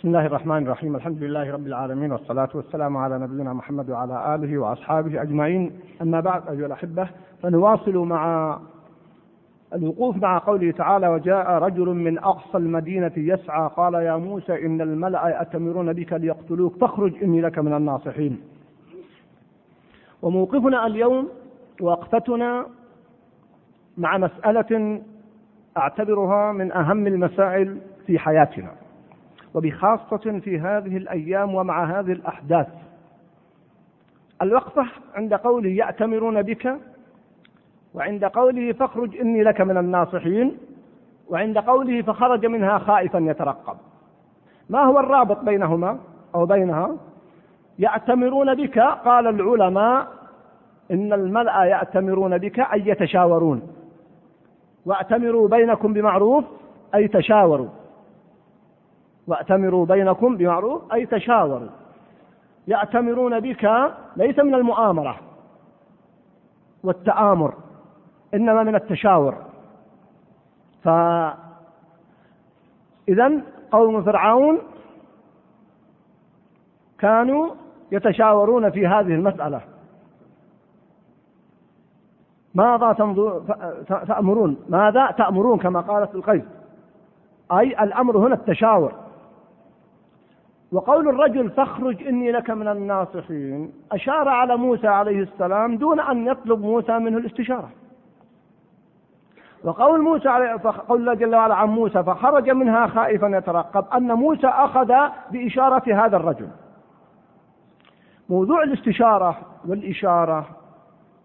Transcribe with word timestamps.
بسم 0.00 0.08
الله 0.08 0.26
الرحمن 0.26 0.62
الرحيم. 0.66 0.96
الحمد 0.96 1.22
لله 1.22 1.52
رب 1.52 1.66
العالمين 1.66 2.12
والصلاة 2.12 2.48
والسلام 2.54 2.96
على 2.96 3.18
نبينا 3.18 3.52
محمد 3.52 3.90
وعلى 3.90 4.34
آله 4.34 4.58
وأصحابه 4.58 5.22
أجمعين. 5.22 5.80
أما 6.02 6.20
بعد 6.20 6.48
أيها 6.48 6.66
الأحبة 6.66 7.08
فنواصل 7.42 7.96
مع 7.96 8.58
الوقوف 9.74 10.16
مع 10.16 10.38
قوله 10.38 10.70
تعالى 10.70 11.08
وجاء 11.08 11.50
رجل 11.50 11.86
من 11.86 12.18
أقصى 12.18 12.58
المدينة 12.58 13.12
يسعى 13.16 13.70
قال 13.76 13.94
يا 13.94 14.16
موسى 14.16 14.66
إن 14.66 14.80
الملأ 14.80 15.28
يأتمرون 15.28 15.92
بك 15.92 16.12
ليقتلوك 16.12 16.76
فاخرج 16.76 17.22
إني 17.22 17.40
لك 17.40 17.58
من 17.58 17.72
الناصحين. 17.72 18.40
وموقفنا 20.22 20.86
اليوم 20.86 21.28
وقفتنا 21.80 22.66
مع 23.98 24.18
مسألة 24.18 25.02
أعتبرها 25.76 26.52
من 26.52 26.72
أهم 26.72 27.06
المسائل 27.06 27.78
في 28.06 28.18
حياتنا. 28.18 28.79
وبخاصة 29.54 30.40
في 30.40 30.60
هذه 30.60 30.96
الأيام 30.96 31.54
ومع 31.54 31.84
هذه 31.84 32.12
الأحداث. 32.12 32.68
الوقفة 34.42 34.86
عند 35.14 35.34
قوله 35.34 35.70
يأتمرون 35.70 36.42
بك 36.42 36.76
وعند 37.94 38.24
قوله 38.24 38.72
فاخرج 38.72 39.16
إني 39.16 39.42
لك 39.42 39.60
من 39.60 39.76
الناصحين 39.76 40.58
وعند 41.28 41.58
قوله 41.58 42.02
فخرج 42.02 42.46
منها 42.46 42.78
خائفا 42.78 43.18
يترقب. 43.18 43.76
ما 44.70 44.84
هو 44.84 45.00
الرابط 45.00 45.44
بينهما 45.44 45.98
أو 46.34 46.46
بينها؟ 46.46 46.96
يأتمرون 47.78 48.54
بك 48.54 48.78
قال 48.78 49.26
العلماء 49.26 50.08
إن 50.90 51.12
الملأ 51.12 51.64
يأتمرون 51.64 52.38
بك 52.38 52.60
أي 52.60 52.88
يتشاورون. 52.88 53.62
واعتمروا 54.86 55.48
بينكم 55.48 55.92
بمعروف 55.92 56.44
أي 56.94 57.08
تشاوروا. 57.08 57.68
وأتمروا 59.26 59.86
بينكم 59.86 60.36
بمعروف 60.36 60.92
أي 60.92 61.06
تشاوروا. 61.06 61.68
يأتمرون 62.68 63.40
بك 63.40 63.92
ليس 64.16 64.38
من 64.38 64.54
المؤامرة 64.54 65.16
والتآمر 66.84 67.54
إنما 68.34 68.62
من 68.62 68.74
التشاور. 68.74 69.34
فإذا 70.82 71.36
قوم 73.70 74.02
فرعون 74.02 74.58
كانوا 76.98 77.48
يتشاورون 77.92 78.70
في 78.70 78.86
هذه 78.86 79.14
المسألة. 79.14 79.60
ماذا 82.54 82.92
تأمرون؟ 83.88 84.56
ماذا 84.68 85.10
تأمرون 85.10 85.58
كما 85.58 85.80
قالت 85.80 86.14
القيس؟ 86.14 86.42
أي 87.52 87.82
الأمر 87.84 88.18
هنا 88.18 88.34
التشاور. 88.34 88.92
وقول 90.72 91.08
الرجل 91.08 91.50
فاخرج 91.50 92.06
إني 92.06 92.32
لك 92.32 92.50
من 92.50 92.68
الناصحين 92.68 93.72
أشار 93.92 94.28
على 94.28 94.56
موسى 94.56 94.88
عليه 94.88 95.22
السلام 95.22 95.76
دون 95.76 96.00
أن 96.00 96.26
يطلب 96.26 96.60
موسى 96.60 96.98
منه 96.98 97.18
الاستشارة. 97.18 97.70
وقول 99.64 100.02
موسى 100.02 100.28
عليه 100.28 100.60
قول 100.88 101.00
الله 101.00 101.14
جل 101.14 101.34
وعلا 101.34 101.54
عن 101.54 101.68
موسى 101.68 102.02
فخرج 102.02 102.50
منها 102.50 102.86
خائفا 102.86 103.26
يترقب 103.26 103.84
أن 103.94 104.12
موسى 104.12 104.46
أخذ 104.46 104.94
بإشارة 105.30 106.06
هذا 106.06 106.16
الرجل. 106.16 106.48
موضوع 108.28 108.62
الاستشارة 108.62 109.38
والإشارة 109.68 110.46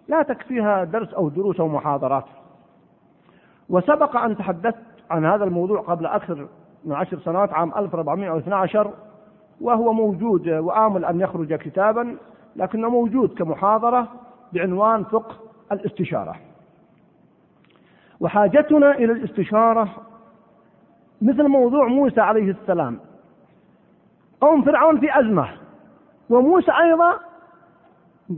لا 0.08 0.22
تكفيها 0.22 0.84
درس 0.84 1.14
أو 1.14 1.30
دروس 1.30 1.60
أو 1.60 1.68
محاضرات. 1.68 2.26
وسبق 3.70 4.18
أن 4.18 4.38
تحدثت 4.38 4.76
عن 5.10 5.26
هذا 5.26 5.44
الموضوع 5.44 5.82
قبل 5.82 6.06
أكثر 6.06 6.48
من 6.86 6.96
عشر 6.96 7.20
سنوات 7.20 7.54
عام 7.54 7.72
1412 7.78 8.92
وهو 9.62 9.94
موجود 9.94 10.50
وآمل 10.50 11.06
أن 11.06 11.22
يخرج 11.22 11.54
كتابا 11.54 12.18
لكنه 12.56 12.90
موجود 12.90 13.34
كمحاضرة 13.34 14.08
بعنوان 14.54 15.04
فقه 15.04 15.36
الاستشارة. 15.72 16.36
وحاجتنا 18.20 18.92
إلى 18.92 19.12
الاستشارة 19.12 19.90
مثل 21.22 21.48
موضوع 21.48 21.88
موسى 21.88 22.22
عليه 22.22 22.52
السلام. 22.52 23.00
قوم 24.42 24.62
فرعون 24.62 25.00
في 25.00 25.20
أزمة 25.20 25.50
وموسى 26.30 26.72
أيضا 26.72 27.20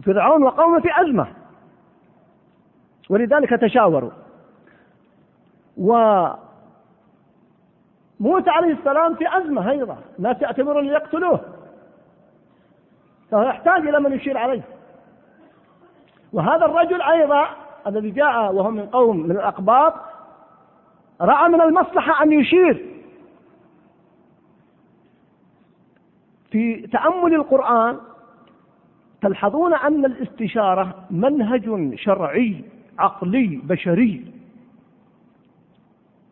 فرعون 0.03 0.43
وقومه 0.43 0.79
في 0.79 1.01
أزمة 1.01 1.27
ولذلك 3.09 3.49
تشاوروا. 3.49 4.11
و 5.77 5.93
موسى 8.19 8.49
عليه 8.49 8.73
السلام 8.73 9.15
في 9.15 9.37
أزمة 9.37 9.71
أيضا 9.71 9.97
الناس 10.19 10.41
يعتبرون 10.41 10.85
ليقتلوه. 10.85 11.41
فهو 13.31 13.41
يحتاج 13.41 13.87
إلى 13.87 13.99
من 13.99 14.13
يشير 14.13 14.37
عليه. 14.37 14.61
وهذا 16.33 16.65
الرجل 16.65 17.01
أيضا 17.01 17.47
الذي 17.87 18.09
جاء 18.11 18.53
وهو 18.53 18.71
من 18.71 18.85
قوم 18.85 19.17
من 19.17 19.31
الأقباط 19.31 19.93
رأى 21.21 21.49
من 21.49 21.61
المصلحة 21.61 22.23
أن 22.23 22.31
يشير. 22.31 22.85
في 26.51 26.87
تأمل 26.87 27.33
القرآن 27.33 27.97
تلحظون 29.21 29.73
أن 29.73 30.05
الاستشارة 30.05 30.95
منهج 31.11 31.95
شرعي 31.95 32.63
عقلي 32.99 33.61
بشري. 33.63 34.33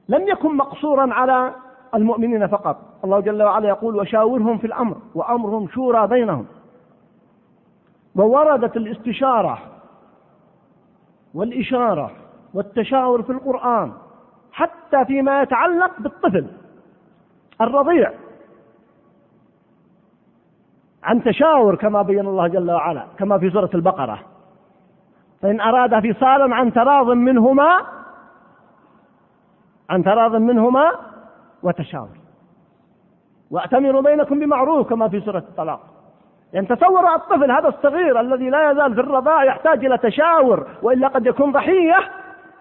لم 0.09 0.28
يكن 0.28 0.57
مقصورا 0.57 1.13
على 1.13 1.53
المؤمنين 1.96 2.47
فقط. 2.47 2.78
الله 3.03 3.19
جل 3.19 3.44
وعلا 3.44 3.68
يقول 3.68 3.96
وشاورهم 3.96 4.57
في 4.57 4.68
الأمر 4.68 4.97
وأمرهم 5.16 5.68
شورى 5.68 6.07
بينهم. 6.07 6.46
ووردت 8.16 8.78
الاستشارة 8.78 9.57
والإشارة 11.34 12.12
والتشاور 12.53 13.22
في 13.22 13.31
القرآن 13.31 13.94
حتى 14.51 15.06
فيما 15.06 15.41
يتعلق 15.41 15.91
بالطفل 16.00 16.47
الرضيع. 17.62 18.12
عن 21.03 21.23
تشاور 21.23 21.75
كما 21.75 22.02
بين 22.02 22.28
الله 22.28 22.47
جل 22.47 22.72
وعلا 22.72 23.06
كما 23.17 23.38
في 23.38 23.50
سورة 23.50 23.69
البقرة. 23.75 24.19
فإن 25.41 25.62
أراد 25.62 26.12
فصالا 26.12 26.56
عن 26.56 26.73
تراض 26.73 27.09
منهما 27.09 27.81
عن 29.90 30.03
تراض 30.03 30.35
منهما 30.35 30.91
وتشاور. 31.66 32.18
واعتمروا 33.52 34.02
بينكم 34.02 34.40
بمعروف 34.40 34.90
كما 34.90 35.09
في 35.09 35.22
سورة 35.22 35.38
الطلاق. 35.38 35.80
يعني 36.53 36.68
تصوروا 36.68 37.16
الطفل 37.16 37.52
هذا 37.52 37.68
الصغير 37.68 38.20
الذي 38.20 38.50
لا 38.50 38.72
يزال 38.72 38.94
في 38.94 39.00
الرضاع 39.00 39.44
يحتاج 39.44 39.86
إلى 39.86 39.98
تشاور 39.98 40.68
وإلا 40.81 41.08
قد 41.08 41.26
يكون 41.26 41.52
ضحية 41.52 42.12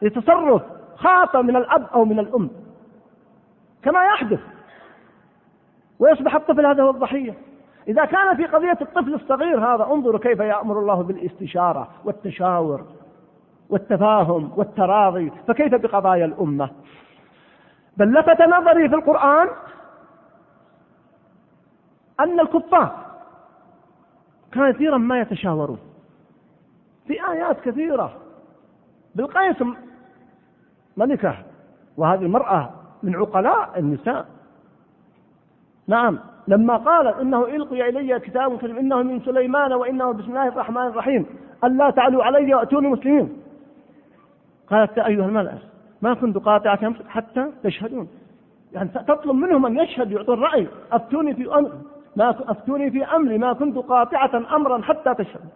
لتصرف 0.03 0.63
خاطئ 0.97 1.43
من 1.43 1.57
الأب 1.57 1.87
أو 1.95 2.05
من 2.05 2.19
الأم. 2.19 2.51
كما 3.83 4.05
يحدث. 4.05 4.41
ويصبح 5.99 6.35
الطفل 6.35 6.67
هذا 6.67 6.83
هو 6.83 6.91
الضحية. 6.91 7.35
إذا 7.89 8.05
كان 8.05 8.37
في 8.37 8.45
قضية 8.45 8.79
الطفل 8.81 9.15
الصغير 9.15 9.61
هذا 9.61 9.85
انظروا 9.85 10.19
كيف 10.19 10.41
يأمر 10.41 10.79
الله 10.79 11.03
بالاستشارة 11.03 11.89
والتشاور 12.05 12.85
والتفاهم 13.71 14.53
والتراضي 14.57 15.33
فكيف 15.49 15.75
بقضايا 15.75 16.25
الأمة؟ 16.25 16.71
بل 17.97 18.13
لفت 18.13 18.43
نظري 18.43 18.89
في 18.89 18.95
القرآن 18.95 19.49
أن 22.21 22.41
الكفار 22.41 23.05
كثيرا 24.53 24.99
ما 24.99 25.21
يتشاورون. 25.21 25.79
في 27.07 27.29
آيات 27.29 27.61
كثيرة. 27.61 28.17
بالقيس 29.15 29.57
ملكة 30.97 31.37
وهذه 31.97 32.23
المرأة 32.23 32.71
من 33.03 33.17
عقلاء 33.17 33.79
النساء. 33.79 34.27
نعم 35.87 36.19
لما 36.49 36.77
قالت 36.77 37.17
إنه 37.21 37.45
إلقي 37.45 37.89
إلي 37.89 38.21
كتاب 38.21 38.59
كريم 38.59 38.77
إنه 38.77 39.03
من 39.03 39.21
سليمان 39.21 39.73
وإنه 39.73 40.13
بسم 40.13 40.29
الله 40.29 40.49
الرحمن 40.49 40.87
الرحيم 40.87 41.27
الا 41.65 41.91
تعلوا 41.91 42.25
علي 42.25 42.55
وأتوني 42.55 42.89
مسلمين. 42.89 43.43
قالت 44.71 44.97
يا 44.97 45.07
أيها 45.07 45.27
الملأ 45.27 45.59
ما 46.05 46.15
كنت 46.15 46.39
قاطعة 46.39 46.95
حتى 47.09 47.53
تشهدون 47.63 48.09
يعني 48.73 48.89
تطلب 48.89 49.35
منهم 49.35 49.67
أن 49.67 49.79
يشهدوا 49.79 50.19
يعطون 50.19 50.43
رأي. 50.43 50.69
أفتوني 50.93 51.35
في 51.35 51.55
أمر 51.55 51.71
ما 52.17 52.31
أفتوني 52.31 52.91
في 52.91 53.05
امري 53.05 53.39
ما 53.39 53.53
كنت 53.53 53.79
قاطعة 53.79 54.57
امرا 54.57 54.83
حتى 54.83 55.15
تشهدوا 55.15 55.51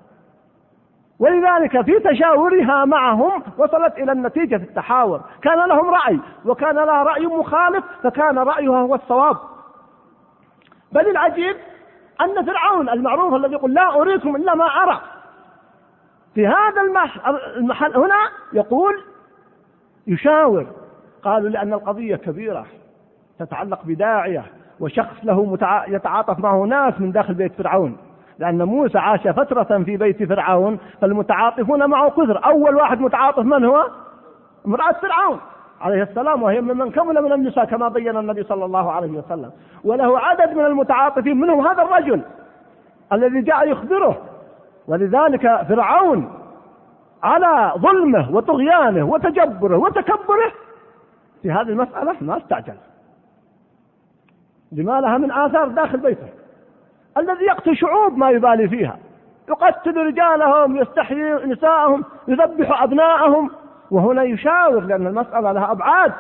ولذلك 1.19 1.81
في 1.81 1.99
تشاورها 1.99 2.85
معهم 2.85 3.43
وصلت 3.59 3.99
إلى 3.99 4.13
النتيجة 4.13 4.57
في 4.57 4.63
التحاور. 4.63 5.21
كان 5.43 5.69
لهم 5.69 5.91
رأي 5.91 6.19
وكان 6.45 6.75
لها 6.75 7.03
رأي 7.03 7.27
مخالف 7.27 7.85
فكان 8.03 8.39
رأيها 8.39 8.81
هو 8.81 8.95
الصواب. 8.95 9.37
بل 10.93 11.11
العجيب 11.11 11.57
أن 12.21 12.47
فرعون 12.47 12.89
المعروف 12.89 13.35
الذي 13.35 13.53
يقول 13.53 13.75
لا 13.75 14.01
أريكم 14.01 14.37
إلا 14.37 14.55
ما 14.55 14.65
أرى. 14.65 15.01
في 16.35 16.47
هذا 16.47 16.83
المحل 17.57 17.97
هنا 17.97 18.31
يقول 18.53 19.03
يشاور. 20.09 20.67
قالوا 21.23 21.49
لأن 21.49 21.73
القضية 21.73 22.17
كبيرة 22.17 22.67
تتعلق 23.39 23.81
بداعية 23.85 24.45
وشخص 24.81 25.17
له 25.23 25.59
يتعاطف 25.89 26.39
معه 26.39 26.65
ناس 26.65 27.01
من 27.01 27.13
داخل 27.13 27.35
بيت 27.35 27.53
فرعون. 27.53 27.97
لأن 28.39 28.63
موسى 28.63 28.99
عاش 28.99 29.29
فترة 29.29 29.83
في 29.85 29.97
بيت 29.97 30.23
فرعون 30.23 30.79
فالمتعاطفون 31.01 31.91
معه 31.91 32.11
كثر. 32.11 32.45
أول 32.45 32.77
واحد 32.77 33.01
متعاطف 33.01 33.45
من 33.45 33.65
هو؟ 33.65 33.85
امرأة 34.67 34.93
فرعون 34.93 35.39
عليه 35.81 36.03
السلام 36.03 36.43
وهي 36.43 36.61
ممن 36.61 36.91
كمل 36.91 37.23
من 37.23 37.33
النساء 37.33 37.65
كما 37.65 37.89
بين 37.89 38.17
النبي 38.17 38.43
صلى 38.43 38.65
الله 38.65 38.93
عليه 38.93 39.11
وسلم. 39.11 39.51
وله 39.85 40.19
عدد 40.19 40.57
من 40.57 40.65
المتعاطفين 40.65 41.41
منهم 41.41 41.67
هذا 41.67 41.83
الرجل 41.83 42.23
الذي 43.13 43.41
جاء 43.41 43.69
يخبره. 43.69 44.19
ولذلك 44.89 45.61
فرعون 45.69 46.31
على 47.23 47.73
ظلمه 47.79 48.31
وطغيانه 48.33 49.05
وتجبره 49.05 49.77
وتكبره 49.77 50.53
في 51.43 51.51
هذه 51.51 51.69
المسألة 51.69 52.17
ما 52.21 52.37
استعجل. 52.37 52.75
لما 54.73 55.01
لها 55.01 55.19
من 55.19 55.33
آثار 55.33 55.69
داخل 55.69 55.99
بيته. 55.99 56.29
الذي 57.17 57.45
يقتل 57.45 57.77
شعوب 57.77 58.19
ما 58.19 58.31
يبالي 58.31 58.69
فيها. 58.69 58.97
يقتل 59.49 59.97
رجالهم 59.97 60.77
يستحيي 60.77 61.35
نساءهم 61.35 62.05
يذبح 62.29 62.83
أبناءهم. 62.83 63.51
وهنا 63.91 64.23
يشاور 64.23 64.81
لأن 64.81 65.07
المسألة 65.07 65.53
لها 65.53 65.73
أبعاد 65.73 66.13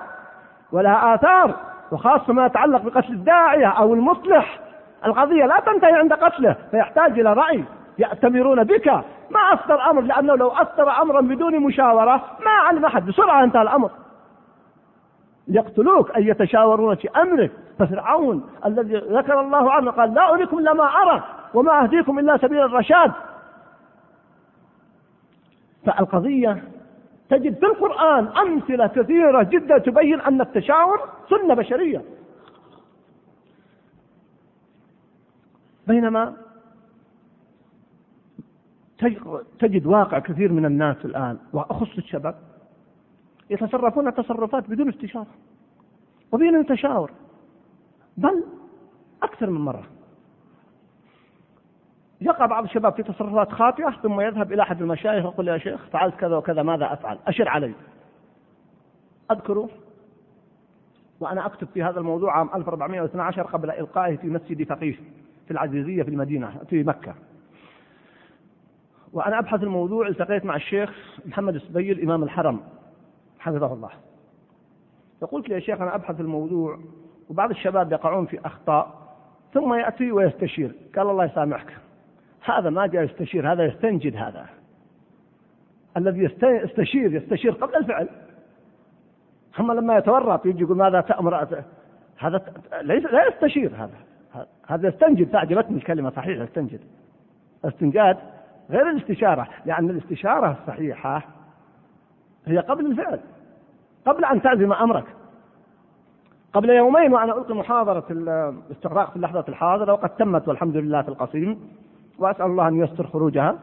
ولها 0.72 1.14
آثار 1.14 1.54
وخاصة 1.92 2.32
ما 2.32 2.46
يتعلق 2.46 2.82
بقتل 2.82 3.12
الداعية 3.12 3.66
أو 3.66 3.94
المصلح. 3.94 4.60
القضية 5.06 5.46
لا 5.46 5.60
تنتهي 5.66 5.92
عند 5.92 6.12
قتله 6.12 6.56
فيحتاج 6.70 7.20
إلى 7.20 7.32
رأي. 7.32 7.64
يأتمرون 7.98 8.64
بك. 8.64 9.04
ما 9.30 9.40
أصدر 9.40 9.90
أمر 9.90 10.00
لأنه 10.00 10.34
لو 10.34 10.48
أصدر 10.48 10.90
أمرا 11.02 11.20
بدون 11.20 11.60
مشاورة 11.60 12.24
ما 12.44 12.50
علم 12.50 12.84
أحد 12.84 13.06
بسرعة 13.06 13.44
انتهى 13.44 13.62
الأمر. 13.62 13.90
يقتلوك 15.48 16.10
أن 16.10 16.22
يتشاورون 16.22 16.94
في 16.94 17.08
أمرك. 17.08 17.52
ففرعون 17.78 18.50
الذي 18.66 18.96
ذكر 18.96 19.40
الله 19.40 19.72
عنه 19.72 19.90
قال 19.90 20.14
لا 20.14 20.30
أريكم 20.34 20.58
إلا 20.58 20.72
ما 20.72 20.84
أرى 20.84 21.24
وما 21.54 21.82
أهديكم 21.82 22.18
إلا 22.18 22.36
سبيل 22.36 22.62
الرشاد. 22.62 23.12
فالقضية 25.86 26.62
تجد 27.30 27.58
في 27.58 27.66
القرآن 27.66 28.26
أمثلة 28.26 28.86
كثيرة 28.86 29.42
جدا 29.42 29.78
تبين 29.78 30.20
أن 30.20 30.40
التشاور 30.40 31.00
سنة 31.30 31.54
بشرية. 31.54 32.02
بينما 35.86 36.36
تجد 39.58 39.86
واقع 39.86 40.18
كثير 40.18 40.52
من 40.52 40.64
الناس 40.64 40.96
الآن 41.04 41.38
وأخص 41.52 41.96
الشباب 41.98 42.34
يتصرفون 43.50 44.14
تصرفات 44.14 44.70
بدون 44.70 44.88
استشارة 44.88 45.26
وبين 46.32 46.60
يتشاور 46.60 47.10
بل 48.16 48.44
أكثر 49.22 49.50
من 49.50 49.60
مرة. 49.60 49.84
يقع 52.20 52.46
بعض 52.46 52.64
الشباب 52.64 52.94
في 52.94 53.02
تصرفات 53.02 53.52
خاطئة 53.52 53.90
ثم 54.02 54.20
يذهب 54.20 54.52
إلى 54.52 54.62
أحد 54.62 54.82
المشايخ 54.82 55.24
يقول 55.24 55.48
يا 55.48 55.58
شيخ 55.58 55.86
فعلت 55.86 56.14
كذا 56.14 56.36
وكذا 56.36 56.62
ماذا 56.62 56.92
أفعل؟ 56.92 57.18
أشر 57.26 57.48
علي. 57.48 57.72
أذكر 59.30 59.68
وأنا 61.20 61.46
أكتب 61.46 61.68
في 61.74 61.82
هذا 61.82 62.00
الموضوع 62.00 62.38
عام 62.38 62.50
1412 62.54 63.42
قبل 63.42 63.70
إلقائه 63.70 64.16
في 64.16 64.26
مسجد 64.26 64.68
فقيه 64.68 64.94
في 65.46 65.50
العزيزية 65.50 66.02
في 66.02 66.10
المدينة 66.10 66.58
في 66.70 66.84
مكة. 66.84 67.14
وأنا 69.12 69.38
أبحث 69.38 69.62
الموضوع 69.62 70.08
التقيت 70.08 70.44
مع 70.44 70.56
الشيخ 70.56 71.18
محمد 71.26 71.54
السبيل 71.54 72.02
إمام 72.02 72.22
الحرم 72.22 72.60
حفظه 73.38 73.72
الله. 73.72 73.90
فقلت 75.20 75.48
يا 75.48 75.58
شيخ 75.58 75.80
أنا 75.80 75.94
أبحث 75.94 76.20
الموضوع 76.20 76.78
وبعض 77.30 77.50
الشباب 77.50 77.92
يقعون 77.92 78.26
في 78.26 78.46
أخطاء 78.46 78.94
ثم 79.54 79.74
يأتي 79.74 80.12
ويستشير. 80.12 80.72
قال 80.96 81.10
الله 81.10 81.24
يسامحك 81.24 81.76
هذا 82.44 82.70
ما 82.70 82.86
جاء 82.86 83.02
يستشير 83.02 83.52
هذا 83.52 83.64
يستنجد 83.64 84.16
هذا. 84.16 84.46
الذي 85.96 86.30
يستشير 86.42 87.14
يستشير 87.14 87.52
قبل 87.52 87.76
الفعل. 87.76 88.08
أما 89.60 89.72
لما 89.72 89.96
يتورط 89.96 90.46
يجي 90.46 90.62
يقول 90.62 90.76
ماذا 90.76 91.00
تأمر؟ 91.00 91.64
هذا 92.18 92.44
ليس 92.82 93.04
لا 93.04 93.28
يستشير 93.28 93.70
هذا. 93.76 93.96
هذا 94.66 94.88
يستنجد 94.88 95.28
فأعجبتني 95.28 95.76
الكلمة 95.76 96.10
صحيحة 96.10 96.42
يستنجد. 96.42 96.80
استنجاد 97.64 98.16
غير 98.70 98.90
الاستشارة 98.90 99.48
لأن 99.66 99.90
الاستشارة 99.90 100.56
الصحيحة 100.62 101.22
هي 102.46 102.58
قبل 102.58 102.86
الفعل 102.86 103.20
قبل 104.06 104.24
أن 104.24 104.42
تعزم 104.42 104.72
أمرك. 104.72 105.04
قبل 106.52 106.70
يومين 106.70 107.12
وأنا 107.12 107.32
ألقي 107.38 107.54
محاضرة 107.54 108.04
الاستغراق 108.10 109.10
في 109.10 109.16
اللحظة 109.16 109.44
الحاضرة 109.48 109.92
وقد 109.92 110.08
تمت 110.08 110.48
والحمد 110.48 110.76
لله 110.76 111.02
في 111.02 111.08
القصيم 111.08 111.70
وأسأل 112.18 112.46
الله 112.46 112.68
أن 112.68 112.80
ييسر 112.80 113.06
خروجها. 113.06 113.58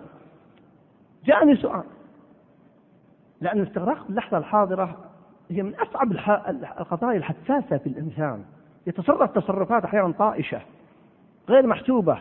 جاءني 1.26 1.56
سؤال 1.56 1.84
لأن 3.42 3.60
الاستغراق 3.60 4.04
في 4.04 4.10
اللحظة 4.10 4.38
الحاضرة 4.38 4.98
هي 5.50 5.64
من 5.64 5.76
أصعب 5.76 6.12
القضايا 6.80 7.18
الحساسة 7.18 7.78
في 7.78 7.88
الإنسان. 7.88 8.44
يتصرف 8.88 9.32
تصرفات 9.32 9.84
أحيانا 9.84 10.12
طائشة 10.12 10.62
غير 11.50 11.68
محسوبة 11.68 12.20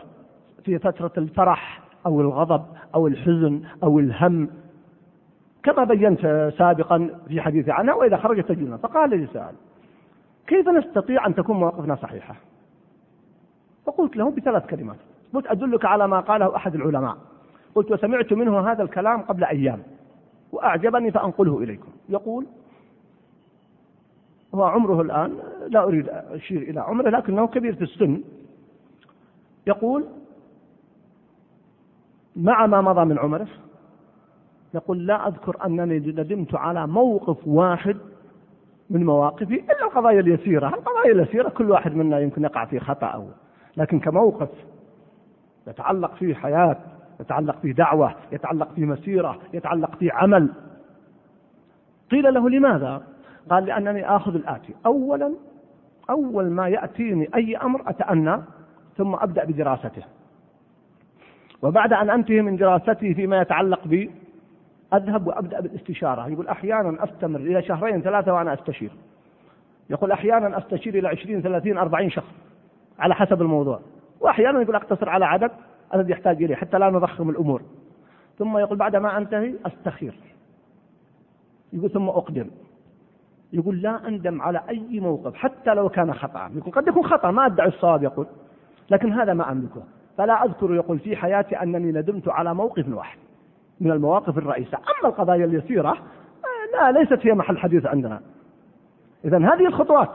في 0.63 0.79
فترة 0.79 1.11
الفرح. 1.17 1.84
أو 2.05 2.21
الغضب 2.21 2.65
أو 2.95 3.07
الحزن 3.07 3.61
أو 3.83 3.99
الهم 3.99 4.49
كما 5.63 5.83
بينت 5.83 6.51
سابقا 6.57 7.09
في 7.27 7.41
حديثي 7.41 7.71
عنها 7.71 7.93
وإذا 7.93 8.17
خرجت 8.17 8.47
تجدنا 8.47 8.77
فقال 8.77 9.09
لي 9.09 9.27
سؤال 9.27 9.55
كيف 10.47 10.69
نستطيع 10.69 11.27
أن 11.27 11.35
تكون 11.35 11.57
مواقفنا 11.57 11.95
صحيحة؟ 11.95 12.35
فقلت 13.85 14.17
له 14.17 14.31
بثلاث 14.31 14.65
كلمات. 14.65 14.97
قلت 15.33 15.47
أدلك 15.47 15.85
على 15.85 16.07
ما 16.07 16.19
قاله 16.19 16.55
أحد 16.55 16.75
العلماء. 16.75 17.17
قلت 17.75 17.91
وسمعت 17.91 18.33
منه 18.33 18.71
هذا 18.71 18.83
الكلام 18.83 19.21
قبل 19.21 19.43
أيام 19.43 19.79
وأعجبني 20.51 21.11
فأنقله 21.11 21.57
إليكم. 21.57 21.91
يقول 22.09 22.45
هو 24.55 24.63
عمره 24.63 25.01
الآن 25.01 25.37
لا 25.67 25.83
أريد 25.83 26.09
أشير 26.09 26.61
إلى 26.61 26.79
عمره 26.79 27.09
لكنه 27.09 27.47
كبير 27.47 27.75
في 27.75 27.83
السن. 27.83 28.21
يقول 29.67 30.05
مع 32.35 32.65
ما 32.65 32.81
مضى 32.81 33.05
من 33.05 33.19
عمره 33.19 33.47
يقول 34.73 35.07
لا 35.07 35.27
أذكر 35.27 35.65
أنني 35.65 35.99
ندمت 35.99 36.55
على 36.55 36.87
موقف 36.87 37.47
واحد 37.47 37.97
من 38.89 39.05
مواقفي 39.05 39.53
إلا 39.53 39.85
القضايا 39.85 40.19
اليسيرة. 40.19 40.67
القضايا 40.67 41.11
اليسيرة 41.11 41.49
كل 41.49 41.71
واحد 41.71 41.95
منا 41.95 42.19
يمكن 42.19 42.43
يقع 42.43 42.65
في 42.65 42.79
خطأ 42.79 43.07
أو 43.07 43.27
لكن 43.77 43.99
كموقف 43.99 44.49
يتعلق 45.67 46.15
فيه 46.15 46.35
حياة 46.35 46.77
يتعلق 47.19 47.59
فيه 47.61 47.73
دعوة 47.73 48.15
يتعلق 48.31 48.73
فيه 48.75 48.85
مسيرة 48.85 49.39
يتعلق 49.53 49.95
فيه 49.95 50.13
عمل. 50.13 50.49
قيل 52.11 52.33
له 52.33 52.49
لماذا؟ 52.49 53.03
قال 53.49 53.65
لأنني 53.65 54.15
آخذ 54.15 54.35
الآتي. 54.35 54.75
أولا 54.85 55.33
أول 56.09 56.49
ما 56.49 56.67
يأتيني 56.67 57.29
أي 57.35 57.57
أمر 57.57 57.89
أتأنى 57.89 58.41
ثم 58.97 59.15
أبدأ 59.15 59.45
بدراسته. 59.45 60.03
وبعد 61.65 61.93
أن 61.93 62.09
أنتهي 62.09 62.41
من 62.41 62.55
دراستي 62.55 63.13
فيما 63.13 63.41
يتعلق 63.41 63.87
بي 63.87 64.11
أذهب 64.93 65.27
وأبدأ 65.27 65.59
بالاستشارة. 65.59 66.27
يقول 66.27 66.47
أحيانا 66.47 67.03
أستمر 67.03 67.39
إلى 67.39 67.63
شهرين 67.63 68.01
ثلاثة 68.01 68.33
وأنا 68.33 68.53
أستشير. 68.53 68.91
يقول 69.89 70.11
أحيانا 70.11 70.57
أستشير 70.57 70.95
إلى 70.95 71.07
عشرين 71.07 71.41
ثلاثين 71.41 71.77
أربعين 71.77 72.09
شخص 72.09 72.33
على 72.99 73.15
حسب 73.15 73.41
الموضوع. 73.41 73.79
وأحيانا 74.19 74.61
يقول 74.61 74.75
أقتصر 74.75 75.09
على 75.09 75.25
عدد 75.25 75.51
الذي 75.93 76.11
يحتاج 76.11 76.43
إليه 76.43 76.55
حتى 76.55 76.77
لا 76.77 76.89
نضخم 76.89 77.29
الأمور. 77.29 77.61
ثم 78.37 78.57
يقول 78.57 78.77
بعد 78.77 78.95
ما 78.95 79.17
أنتهي 79.17 79.53
أستخير. 79.65 80.15
يقول 81.73 81.89
ثم 81.89 82.09
أقدم. 82.09 82.47
يقول 83.53 83.81
لا 83.81 84.07
أندم 84.07 84.41
على 84.41 84.61
أي 84.69 84.99
موقف 84.99 85.35
حتى 85.35 85.73
لو 85.73 85.89
كان 85.89 86.13
خطأ. 86.13 86.51
يقول 86.55 86.73
قد 86.73 86.87
يكون 86.87 87.03
خطأ 87.03 87.31
ما 87.31 87.45
أدعي 87.45 87.67
الصواب 87.67 88.03
يقول. 88.03 88.27
لكن 88.89 89.13
هذا 89.13 89.33
ما 89.33 89.51
أملكه. 89.51 89.83
فلا 90.17 90.45
أذكر 90.45 90.75
يقول 90.75 90.99
في 90.99 91.15
حياتي 91.15 91.55
أنني 91.55 91.91
ندمت 91.91 92.27
على 92.27 92.53
موقف 92.53 92.85
واحد 92.89 93.17
من 93.81 93.91
المواقف 93.91 94.37
الرئيسة. 94.37 94.77
أما 94.77 95.09
القضايا 95.09 95.45
اليسيرة 95.45 95.97
لا 96.73 96.91
ليست 96.91 97.19
هي 97.27 97.33
محل 97.33 97.57
حديث 97.57 97.85
عندنا. 97.85 98.21
إذا 99.25 99.37
هذه 99.37 99.67
الخطوات 99.67 100.09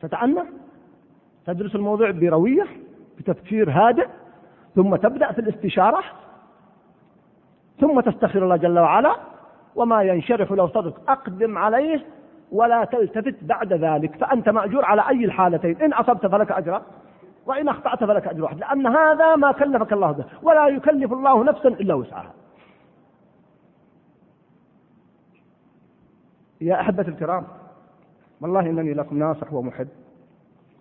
تتعنى 0.00 0.40
تدرس 1.46 1.74
الموضوع 1.74 2.10
بروية 2.10 2.66
بتفكير 3.18 3.70
هادئ 3.70 4.06
ثم 4.74 4.96
تبدأ 4.96 5.32
في 5.32 5.38
الاستشارة 5.38 6.02
ثم 7.80 8.00
تستخير 8.00 8.44
الله 8.44 8.56
جل 8.56 8.78
وعلا 8.78 9.16
وما 9.76 10.02
ينشرح 10.02 10.52
لو 10.52 10.68
صدرك 10.68 10.94
أقدم 11.08 11.58
عليه 11.58 12.06
ولا 12.52 12.84
تلتفت 12.84 13.44
بعد 13.44 13.72
ذلك. 13.72 14.16
فأنت 14.16 14.48
مأجور 14.48 14.84
على 14.84 15.08
أي 15.08 15.24
الحالتين. 15.24 15.82
إن 15.82 15.92
أصبت 15.92 16.26
فلك 16.26 16.52
أجر. 16.52 16.82
وإن 17.48 17.68
أخطأت 17.68 18.04
فلك 18.04 18.26
أجر 18.26 18.42
واحد. 18.42 18.58
لأن 18.58 18.86
هذا 18.86 19.36
ما 19.36 19.52
كلفك 19.52 19.92
الله 19.92 20.12
به 20.12 20.24
ولا 20.42 20.68
يكلف 20.68 21.12
الله 21.12 21.44
نفسا 21.44 21.68
إلا 21.68 21.94
وسعها. 21.94 22.32
يا 26.60 26.80
أحبة 26.80 27.08
الكرام 27.08 27.44
والله 28.40 28.60
إنني 28.60 28.94
لكم 28.94 29.18
ناصح 29.18 29.52
ومحب. 29.52 29.88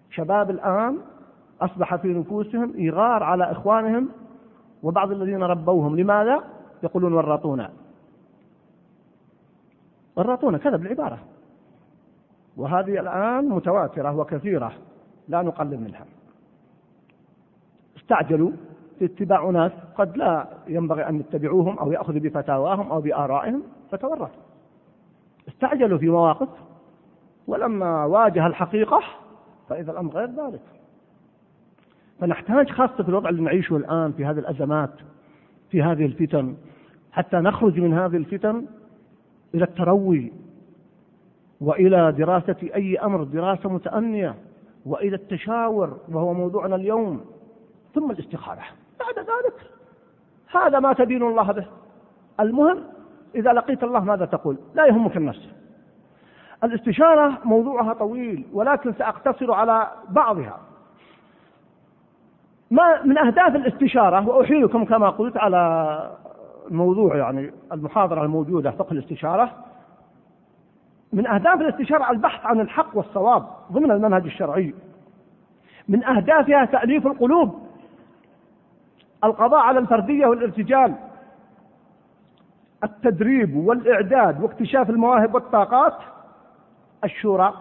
شباب 0.09 0.49
الآن 0.49 0.97
أصبح 1.61 1.95
في 1.95 2.07
نفوسهم 2.07 2.73
إيغار 2.77 3.23
على 3.23 3.51
إخوانهم 3.51 4.09
وبعض 4.83 5.11
الذين 5.11 5.43
ربوهم. 5.43 5.99
لماذا؟ 5.99 6.43
يقولون 6.83 7.13
ورطونا. 7.13 7.71
ورطونا 10.15 10.57
كذا 10.57 10.77
بالعبارة 10.77 11.19
وهذه 12.57 12.99
الآن 12.99 13.49
متواترة 13.49 14.17
وكثيرة 14.17 14.71
لا 15.27 15.41
نقلل 15.41 15.79
منها. 15.79 16.05
استعجلوا 18.07 18.51
في 18.99 19.05
اتباع 19.05 19.49
ناس 19.49 19.71
قد 19.97 20.17
لا 20.17 20.47
ينبغي 20.67 21.09
أن 21.09 21.19
يتبعوهم 21.19 21.79
أو 21.79 21.91
يأخذوا 21.91 22.19
بفتاواهم 22.19 22.91
أو 22.91 23.01
بآرائهم 23.01 23.63
فتورطوا 23.91 24.27
استعجلوا 25.47 25.97
في 25.97 26.09
مواقف 26.09 26.49
ولما 27.47 28.05
واجه 28.05 28.47
الحقيقة 28.47 29.01
فإذا 29.69 29.91
الأمر 29.91 30.11
غير 30.13 30.27
ذلك 30.27 30.61
فنحتاج 32.19 32.69
خاصة 32.69 33.03
في 33.03 33.09
الوضع 33.09 33.29
اللي 33.29 33.41
نعيشه 33.41 33.77
الآن 33.77 34.11
في 34.11 34.25
هذه 34.25 34.39
الأزمات 34.39 34.93
في 35.69 35.83
هذه 35.83 36.05
الفتن 36.05 36.55
حتى 37.11 37.37
نخرج 37.37 37.79
من 37.79 37.93
هذه 37.93 38.17
الفتن 38.17 38.65
إلى 39.55 39.63
التروي 39.63 40.33
وإلى 41.61 42.11
دراسة 42.11 42.55
أي 42.75 42.97
أمر 42.97 43.23
دراسة 43.23 43.69
متأنية 43.69 44.35
وإلى 44.85 45.15
التشاور 45.15 45.97
وهو 46.09 46.33
موضوعنا 46.33 46.75
اليوم. 46.75 47.21
ثم 47.95 48.11
الاستخارة. 48.11 48.61
بعد 48.99 49.19
ذلك 49.19 49.71
هذا 50.51 50.79
ما 50.79 50.93
تدين 50.93 51.23
الله 51.23 51.51
به. 51.51 51.65
المهم 52.39 52.83
إذا 53.35 53.53
لقيت 53.53 53.83
الله 53.83 53.99
ماذا 53.99 54.25
تقول؟ 54.25 54.57
لا 54.75 54.85
يهمك 54.85 55.17
النفس 55.17 55.49
الاستشارة 56.63 57.37
موضوعها 57.43 57.93
طويل 57.93 58.45
ولكن 58.53 58.93
سأقتصر 58.93 59.51
على 59.51 59.91
بعضها. 60.09 60.59
ما 62.71 63.03
من 63.03 63.17
أهداف 63.17 63.55
الاستشارة 63.55 64.27
وأحيلكم 64.27 64.85
كما 64.85 65.09
قلت 65.09 65.37
على 65.37 66.11
الموضوع 66.71 67.15
يعني 67.15 67.51
المحاضرة 67.71 68.23
الموجودة 68.23 68.71
فقه 68.71 68.91
الاستشارة. 68.91 69.51
من 71.13 71.27
أهداف 71.27 71.61
الاستشارة 71.61 72.11
البحث 72.11 72.45
عن 72.45 72.59
الحق 72.59 72.97
والصواب 72.97 73.47
ضمن 73.71 73.91
المنهج 73.91 74.25
الشرعي. 74.25 74.73
من 75.87 76.03
أهدافها 76.03 76.65
تأليف 76.65 77.07
القلوب. 77.07 77.66
القضاء 79.23 79.59
على 79.59 79.79
الفردية 79.79 80.25
والارتجال. 80.25 80.95
التدريب 82.83 83.55
والإعداد 83.55 84.41
واكتشاف 84.43 84.89
المواهب 84.89 85.35
والطاقات. 85.35 85.97
الشورى 87.03 87.53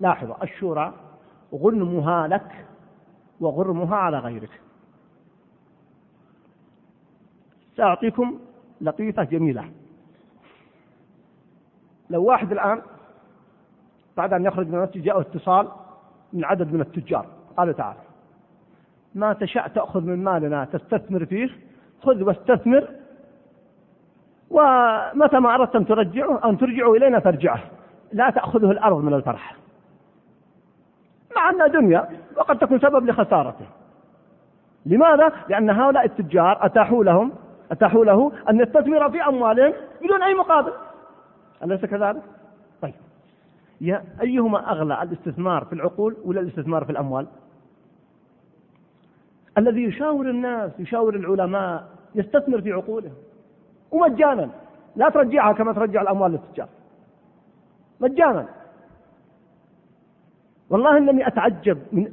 لاحظوا 0.00 0.42
الشورى 0.42 0.92
غنمها 1.54 2.28
لك 2.28 2.66
وغرمها 3.40 3.96
على 3.96 4.18
غيرك. 4.18 4.60
سأعطيكم 7.76 8.38
لطيفة 8.80 9.24
جميلة. 9.24 9.70
لو 12.10 12.24
واحد 12.24 12.52
الآن 12.52 12.82
بعد 14.16 14.32
أن 14.32 14.44
يخرج 14.44 14.68
من 14.68 14.74
المسجد 14.74 15.02
جاءه 15.02 15.20
اتصال 15.20 15.68
من 16.32 16.44
عدد 16.44 16.72
من 16.72 16.80
التجار. 16.80 17.26
قال 17.56 17.76
تعالى 17.76 18.03
ما 19.14 19.32
تشاء 19.32 19.68
تأخذ 19.68 20.00
من 20.00 20.24
مالنا 20.24 20.64
تستثمر 20.64 21.24
فيه 21.24 21.48
خذ 22.02 22.22
واستثمر 22.22 22.88
ومتى 24.50 25.38
ما 25.38 25.54
أردت 25.54 25.76
أن 25.76 25.86
ترجعه 25.86 26.40
أن 26.44 26.58
ترجعه 26.58 26.94
إلينا 26.94 27.20
فارجعه 27.20 27.60
لا 28.12 28.30
تأخذه 28.30 28.70
الأرض 28.70 29.04
من 29.04 29.14
الفرح 29.14 29.56
مع 31.36 31.50
أنها 31.50 31.66
دنيا 31.66 32.08
وقد 32.36 32.58
تكون 32.58 32.78
سبب 32.80 33.06
لخسارته 33.06 33.66
لماذا؟ 34.86 35.32
لأن 35.48 35.70
هؤلاء 35.70 36.04
التجار 36.04 36.66
أتاحوا 36.66 37.04
لهم 37.04 37.32
أتاحوا 37.70 38.04
له 38.04 38.32
أن 38.50 38.60
يستثمر 38.60 39.10
في 39.10 39.22
أموالهم 39.22 39.72
بدون 40.02 40.22
أي 40.22 40.34
مقابل 40.34 40.72
أليس 41.64 41.84
كذلك؟ 41.84 42.22
طيب 42.82 42.94
يا 43.80 44.04
أيهما 44.20 44.70
أغلى 44.70 45.02
الاستثمار 45.02 45.64
في 45.64 45.72
العقول 45.72 46.16
ولا 46.24 46.40
الاستثمار 46.40 46.84
في 46.84 46.92
الأموال؟ 46.92 47.26
الذي 49.58 49.82
يشاور 49.82 50.30
الناس 50.30 50.72
يشاور 50.78 51.14
العلماء 51.14 51.88
يستثمر 52.14 52.60
في 52.60 52.72
عقولهم. 52.72 53.14
ومجانا. 53.90 54.50
لا 54.96 55.08
ترجعها 55.08 55.52
كما 55.52 55.72
ترجع 55.72 56.02
الأموال 56.02 56.32
للتجار. 56.32 56.68
مجانا. 58.00 58.48
والله 60.70 60.98
إنني 60.98 61.26
أتعجب 61.26 61.78
من 61.92 62.12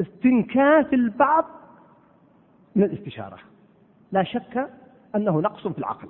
استنكاف 0.00 0.94
البعض 0.94 1.44
من 2.76 2.82
الاستشارة. 2.82 3.38
لا 4.12 4.22
شك 4.22 4.68
أنه 5.14 5.40
نقص 5.40 5.66
في 5.66 5.78
العقل. 5.78 6.08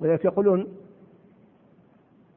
ولذلك 0.00 0.24
يقولون 0.24 0.66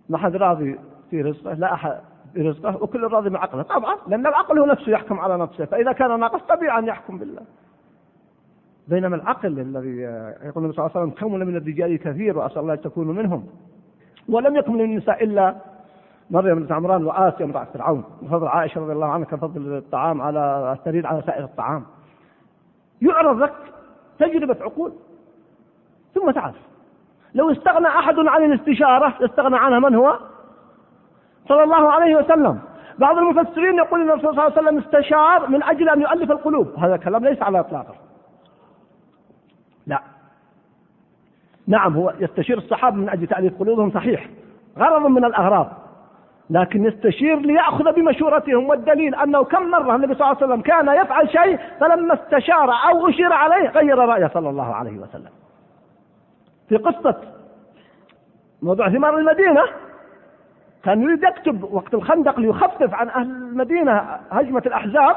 ما 0.09 0.17
حد 0.17 0.35
راضي 0.35 0.79
في 1.09 1.21
رزقه 1.21 1.53
لا 1.53 1.73
أحد 1.73 2.01
في 2.34 2.50
رزقه 2.50 2.84
وكل 2.84 3.04
راضي 3.04 3.30
بعقله 3.30 3.62
طبعا 3.62 3.96
لأن 4.08 4.28
العقل 4.28 4.60
هو 4.60 4.66
نفسه 4.66 4.92
يحكم 4.92 5.20
على 5.20 5.38
نفسه. 5.38 5.66
فإذا 5.66 5.92
كان 5.92 6.20
ناقص 6.20 6.42
طبيعي 6.42 6.80
أن 6.80 6.88
يحكم 6.88 7.18
بالله. 7.18 7.42
بينما 8.88 9.16
العقل 9.16 9.60
الذي 9.60 9.98
يقول 9.98 10.63
النبي 10.63 10.74
صلى 10.74 10.86
الله 10.86 10.92
عليه 10.96 11.02
وسلم 11.02 11.10
كمل 11.10 11.46
من 11.46 11.56
الرجال 11.56 12.00
كثير 12.00 12.38
وأسأل 12.38 12.62
الله 12.62 12.74
أن 12.74 12.82
تكونوا 12.82 13.13
منهم. 13.13 13.48
ولم 14.30 14.56
يكن 14.56 14.74
من 14.74 14.82
النساء 14.82 15.24
إلا 15.24 15.56
مريم 16.32 16.60
بنت 16.60 16.72
عمران 16.72 17.06
وآسيا 17.06 17.46
امرأة 17.46 17.68
فرعون 17.74 18.04
وفضل 18.24 18.48
عائشة 18.48 18.82
رضي 18.82 18.94
الله 18.94 19.08
عنها 19.08 19.25
كفضل 19.25 19.78
الطعام 19.78 20.22
على 20.22 20.75
الثريد 20.80 21.06
على 21.06 21.22
سائر 21.22 21.44
الطعام. 21.44 21.84
يعرض 23.02 23.38
لك 23.38 23.54
تجربة 24.20 24.58
عقول 24.62 24.94
ثم 26.16 26.32
تعرف. 26.32 26.56
لو 27.34 27.52
استغنى 27.52 27.88
أحد 27.88 28.16
عن 28.18 28.44
الاستشارة 28.44 29.25
استغنى 29.25 29.58
عنها 29.58 29.80
من 29.80 29.96
هو؟ 29.96 30.20
صلى 31.53 31.63
الله 31.63 31.91
عليه 31.91 32.15
وسلم. 32.15 32.60
بعض 33.00 33.17
المفسرين 33.17 33.77
يقول 33.77 34.01
إن 34.01 34.10
الرسول 34.10 34.36
صلى 34.36 34.48
الله 34.48 34.57
عليه 34.57 34.67
وسلم 34.67 34.77
استشار 34.77 35.48
من 35.48 35.63
أجل 35.63 35.89
أن 35.89 36.01
يؤلف 36.01 36.31
القلوب. 36.31 36.74
هذا 36.77 36.98
كلام 36.98 37.25
ليس 37.25 37.41
على 37.41 37.60
اطلاقه 37.60 37.95
لا. 39.88 40.00
نعم 41.67 41.93
هو 41.95 42.13
يستشير 42.19 42.57
الصحابة 42.57 42.95
من 42.95 43.10
أجل 43.10 43.27
تأليف 43.27 43.60
قلوبهم 43.60 43.91
صحيح. 43.91 44.29
غرض 44.77 45.05
من 45.05 45.25
الأغراض. 45.25 45.67
لكن 46.50 46.86
يستشير 46.86 47.39
ليأخذ 47.39 47.91
بمشورتهم 47.91 48.69
والدليل 48.69 49.15
أنه 49.15 49.43
كم 49.43 49.69
مرة 49.72 49.95
النبي 49.95 50.13
صلى 50.13 50.27
الله 50.31 50.38
عليه 50.41 50.45
وسلم 50.45 50.62
كان 50.62 50.88
يفعل 50.88 51.29
شيء 51.29 51.60
فلما 51.79 52.13
استشار 52.13 52.72
أو 52.89 53.10
أشير 53.10 53.33
عليه 53.33 53.69
غير 53.69 53.98
رأيه 53.98 54.31
صلى 54.33 54.50
الله 54.50 54.75
عليه 54.75 54.98
وسلم. 54.98 55.31
في 56.69 56.77
قصة 56.77 57.15
موضوع 58.62 58.89
ثمار 58.89 59.17
المدينة 59.17 59.62
كان 60.84 61.02
يريد 61.02 61.24
يكتب 61.24 61.74
وقت 61.74 61.94
الخندق 61.94 62.40
ليخفف 62.40 62.94
عن 62.94 63.10
أهل 63.10 63.28
المدينة 63.28 64.20
هجمة 64.32 64.63
الأحزاب 64.66 65.16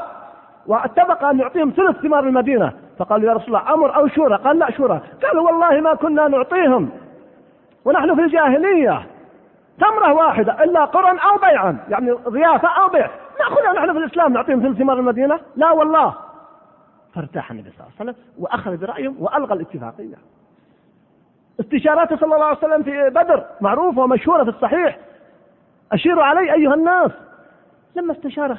واتفق 0.66 1.24
أن 1.24 1.38
يعطيهم 1.40 1.70
ثلث 1.70 1.96
ثمار 1.96 2.24
المدينة. 2.24 2.72
فقالوا 2.98 3.28
يا 3.28 3.34
رسول 3.34 3.46
الله 3.46 3.74
أمر 3.74 3.96
أو 3.96 4.08
شورى؟ 4.08 4.36
قال 4.36 4.58
لا 4.58 4.70
شورى. 4.70 5.00
قالوا 5.22 5.50
والله 5.50 5.80
ما 5.80 5.94
كنا 5.94 6.28
نعطيهم. 6.28 6.90
ونحن 7.84 8.14
في 8.14 8.20
الجاهلية. 8.20 9.06
تمرة 9.80 10.12
واحدة 10.12 10.64
إلا 10.64 10.84
قرا 10.84 11.18
أو 11.18 11.36
بيعا. 11.38 11.78
يعني 11.88 12.12
ضيافة 12.12 12.68
أو 12.68 12.88
بيع. 12.88 13.10
نأخذها 13.40 13.72
نحن 13.72 13.92
في 13.92 13.98
الإسلام 13.98 14.32
نعطيهم 14.32 14.62
ثلث 14.62 14.78
ثمار 14.78 14.98
المدينة؟ 14.98 15.40
لا 15.56 15.70
والله. 15.70 16.14
فارتاح 17.14 17.50
النبي 17.50 17.70
صلى 17.70 17.80
الله 17.80 17.92
عليه 18.00 18.10
وسلم 18.10 18.24
وأخذ 18.38 18.76
برأيهم 18.76 19.16
وألغى 19.20 19.54
الاتفاقية. 19.54 20.16
استشاراته 21.60 22.16
صلى 22.16 22.34
الله 22.34 22.46
عليه 22.46 22.58
وسلم 22.58 22.82
في 22.82 23.10
بدر 23.10 23.44
معروفة 23.60 24.02
ومشهورة 24.02 24.42
في 24.42 24.50
الصحيح. 24.50 24.98
أشيروا 25.92 26.22
علي 26.22 26.52
أيها 26.54 26.74
الناس. 26.74 27.10
لما 27.96 28.12
استشار 28.12 28.52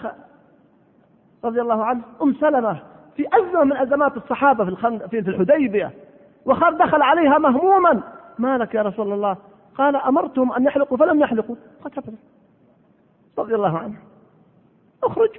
رضي 1.45 1.61
الله 1.61 1.85
عنه 1.85 2.01
أم 2.21 2.33
سلمة 2.33 2.79
في 3.15 3.27
أزمة 3.33 3.63
من 3.63 3.77
أزمات 3.77 4.17
الصحابة 4.17 4.65
في. 4.65 5.07
في 5.07 5.19
الحديبية 5.19 5.91
وخر 6.45 6.73
دخل 6.73 7.01
عليها 7.01 7.37
مهموما. 7.37 8.03
ما 8.39 8.57
لك 8.57 8.75
يا 8.75 8.81
رسول 8.81 9.13
الله؟ 9.13 9.37
قال 9.75 9.95
أمرتهم 9.95 10.53
أن 10.53 10.63
يحلقوا 10.65 10.97
فلم 10.97 11.19
يحلقوا. 11.19 11.55
أبدا 11.85 12.13
رضي 13.37 13.55
الله 13.55 13.77
عنه 13.77 13.95
أخرج 15.03 15.29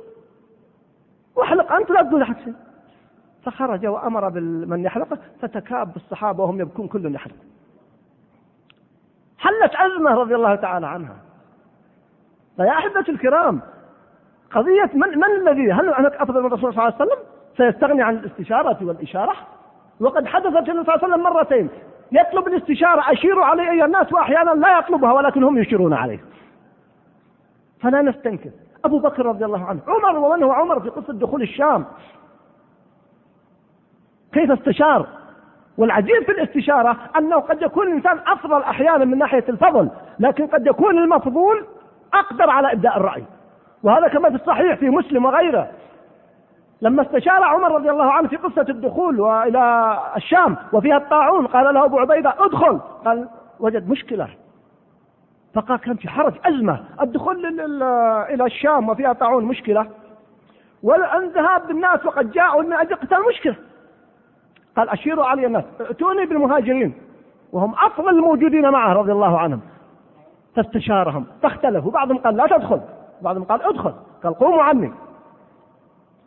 واحلق 1.36 1.72
أنت 1.72 1.90
لا 1.90 2.02
تقول 2.02 2.22
أحد 2.22 2.36
شيء 2.44 2.54
فخرج 3.44 3.86
وأمر 3.86 4.28
بمن 4.28 4.84
يحلقه 4.84 5.18
فتكاب 5.40 5.96
الصحابة 5.96 6.44
وهم 6.44 6.60
يبكون 6.60 6.88
كل 6.88 7.14
يحلق 7.14 7.34
حلت 9.38 9.74
أزمة 9.74 10.10
رضي 10.10 10.34
الله 10.34 10.54
تعالى 10.54 10.86
عنها. 10.86 11.16
فيا 12.58 12.70
أحبة 12.70 13.04
الكرام 13.08 13.60
قضية 14.50 14.90
من, 14.94 15.18
من 15.18 15.24
الذي 15.24 15.72
هل 15.72 15.94
هناك 15.94 16.14
أفضل 16.14 16.40
من 16.40 16.46
الرسول 16.46 16.74
صلى 16.74 16.82
الله 16.82 16.94
عليه 16.94 16.94
وسلم؟ 16.94 17.18
سيستغني 17.56 18.02
عن 18.02 18.16
الاستشارة 18.16 18.78
والإشارة؟ 18.82 19.32
وقد 20.00 20.26
حدثت 20.26 20.46
النبي 20.46 20.66
صلى 20.66 20.78
الله 20.80 20.92
عليه 20.92 21.04
وسلم 21.04 21.22
مرتين 21.22 21.68
يطلب 22.12 22.48
الاستشارة 22.48 23.12
أشيروا 23.12 23.44
علي 23.44 23.70
أيها 23.70 23.84
الناس 23.84 24.12
وأحيانا 24.12 24.50
لا 24.50 24.78
يطلبها 24.78 25.12
ولكن 25.12 25.44
هم 25.44 25.58
يشيرون 25.58 25.92
عليه. 25.92 26.20
فلا 27.80 28.02
نستنكر. 28.02 28.50
أبو 28.84 28.98
بكر 28.98 29.26
رضي 29.26 29.44
الله 29.44 29.64
عنه 29.64 29.80
عمر 29.88 30.18
ومن 30.18 30.42
هو 30.42 30.52
عمر 30.52 30.80
في 30.80 30.88
قصة 30.88 31.12
دخول 31.12 31.42
الشام؟ 31.42 31.84
كيف 34.32 34.50
استشار؟ 34.50 35.06
والعجيب 35.78 36.22
في 36.24 36.32
الاستشارة 36.32 36.96
أنه 37.18 37.36
قد 37.36 37.62
يكون 37.62 37.86
الإنسان 37.86 38.18
أفضل 38.26 38.62
أحيانا 38.62 39.04
من 39.04 39.18
ناحية 39.18 39.44
الفضل 39.48 39.90
لكن 40.18 40.46
قد 40.46 40.66
يكون 40.66 40.98
المفضول 40.98 41.64
أقدر 42.14 42.50
على 42.50 42.72
إبداء 42.72 42.96
الرأي. 42.96 43.24
وهذا 43.82 44.08
كما 44.08 44.28
في 44.30 44.34
الصحيح 44.34 44.74
في 44.74 44.90
مسلم 44.90 45.24
وغيره. 45.24 45.70
لما 46.82 47.02
استشار 47.02 47.42
عمر 47.42 47.74
رضي 47.74 47.90
الله 47.90 48.12
عنه 48.12 48.28
في 48.28 48.36
قصة 48.36 48.66
الدخول 48.68 49.20
وإلى 49.20 49.98
الشام 50.16 50.56
وفيها 50.72 50.96
الطاعون 50.96 51.46
قال 51.46 51.74
له 51.74 51.84
أبو 51.84 51.98
عبيدة 51.98 52.34
ادخل. 52.38 52.80
قال 53.04 53.28
وجد 53.60 53.90
مشكلة. 53.90 54.28
فقال 55.54 55.78
كان 55.78 55.96
في 55.96 56.08
حرج 56.08 56.34
أزمة. 56.44 56.84
الدخول 57.00 57.60
إلى 58.30 58.44
الشام 58.44 58.88
وفيها 58.88 59.12
طاعون 59.12 59.44
مشكلة. 59.44 59.86
والذهاب 60.82 61.66
بالناس 61.66 62.06
وقد 62.06 62.30
جاءوا 62.30 62.62
من 62.62 62.72
أجل 62.72 62.94
قتال 62.94 63.18
مشكلة. 63.28 63.56
قال 64.76 64.88
أشيروا 64.88 65.24
علي 65.24 65.46
الناس 65.46 65.64
ائتوني 65.80 66.26
بالمهاجرين. 66.26 66.94
وهم 67.52 67.74
أفضل 67.74 68.08
الموجودين 68.08 68.68
معه 68.68 68.92
رضي 68.92 69.12
الله 69.12 69.38
عنهم. 69.38 69.60
فاستشارهم 70.56 71.26
فاختلفوا. 71.42 71.90
بعضهم 71.90 72.18
قال 72.18 72.36
لا 72.36 72.46
تدخل. 72.46 72.80
بعضهم 73.22 73.44
قال 73.44 73.62
ادخل. 73.62 73.94
قال 74.24 74.34
قوموا 74.34 74.62
عني. 74.62 74.92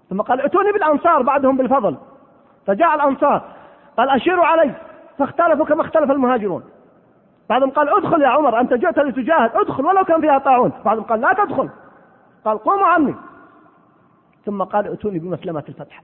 ثم 0.10 0.22
قال 0.22 0.42
ائتوني 0.42 0.72
بالأنصار. 0.72 1.22
بعدهم 1.22 1.58
بالفضل. 1.58 1.98
فجاء 2.68 2.96
الأنصار. 2.96 3.42
قال 3.98 4.10
أشيروا 4.10 4.46
علي. 4.46 4.72
فاختلفوا 5.18 5.66
كما 5.66 5.82
اختلف 5.82 6.12
المهاجرون. 6.12 6.64
بعضهم 7.50 7.70
قال 7.70 7.90
ادخل 7.90 8.22
يا 8.22 8.28
عمر. 8.28 8.60
أنت 8.60 8.74
جئت 8.74 9.00
لتجاهد. 9.00 9.52
ادخل 9.56 9.86
ولو 9.86 10.04
كان 10.04 10.22
فيها 10.22 10.38
طاعون. 10.38 10.72
بعضهم 10.86 11.04
قال 11.04 11.22
لا 11.22 11.34
تدخل. 11.34 11.70
قال 12.46 12.58
قوموا 12.58 12.88
عني. 12.88 13.16
ثم 14.46 14.64
قال 14.64 14.88
ائتوني 14.88 15.20
بمسلمة 15.20 15.64
الفتح. 15.70 16.02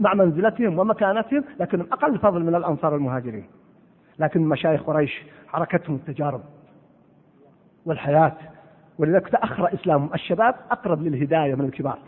مع 0.00 0.14
منزلتهم 0.14 0.78
ومكانتهم 0.78 1.44
لكنهم 1.60 1.86
أقل 1.92 2.18
فضل 2.18 2.42
من 2.42 2.54
الأنصار 2.54 2.94
المهاجرين. 2.94 3.46
لكن 4.18 4.40
مشايخ 4.40 4.82
قريش 4.82 5.22
حركتهم 5.48 5.94
التجارب 5.96 6.40
والحياة 7.86 8.32
ولذلك 8.98 9.28
تأخر 9.28 9.74
إسلامهم 9.74 10.14
الشباب 10.14 10.54
أقرب 10.70 11.02
للهداية 11.02 11.54
من 11.54 11.64
الكبار. 11.64 11.98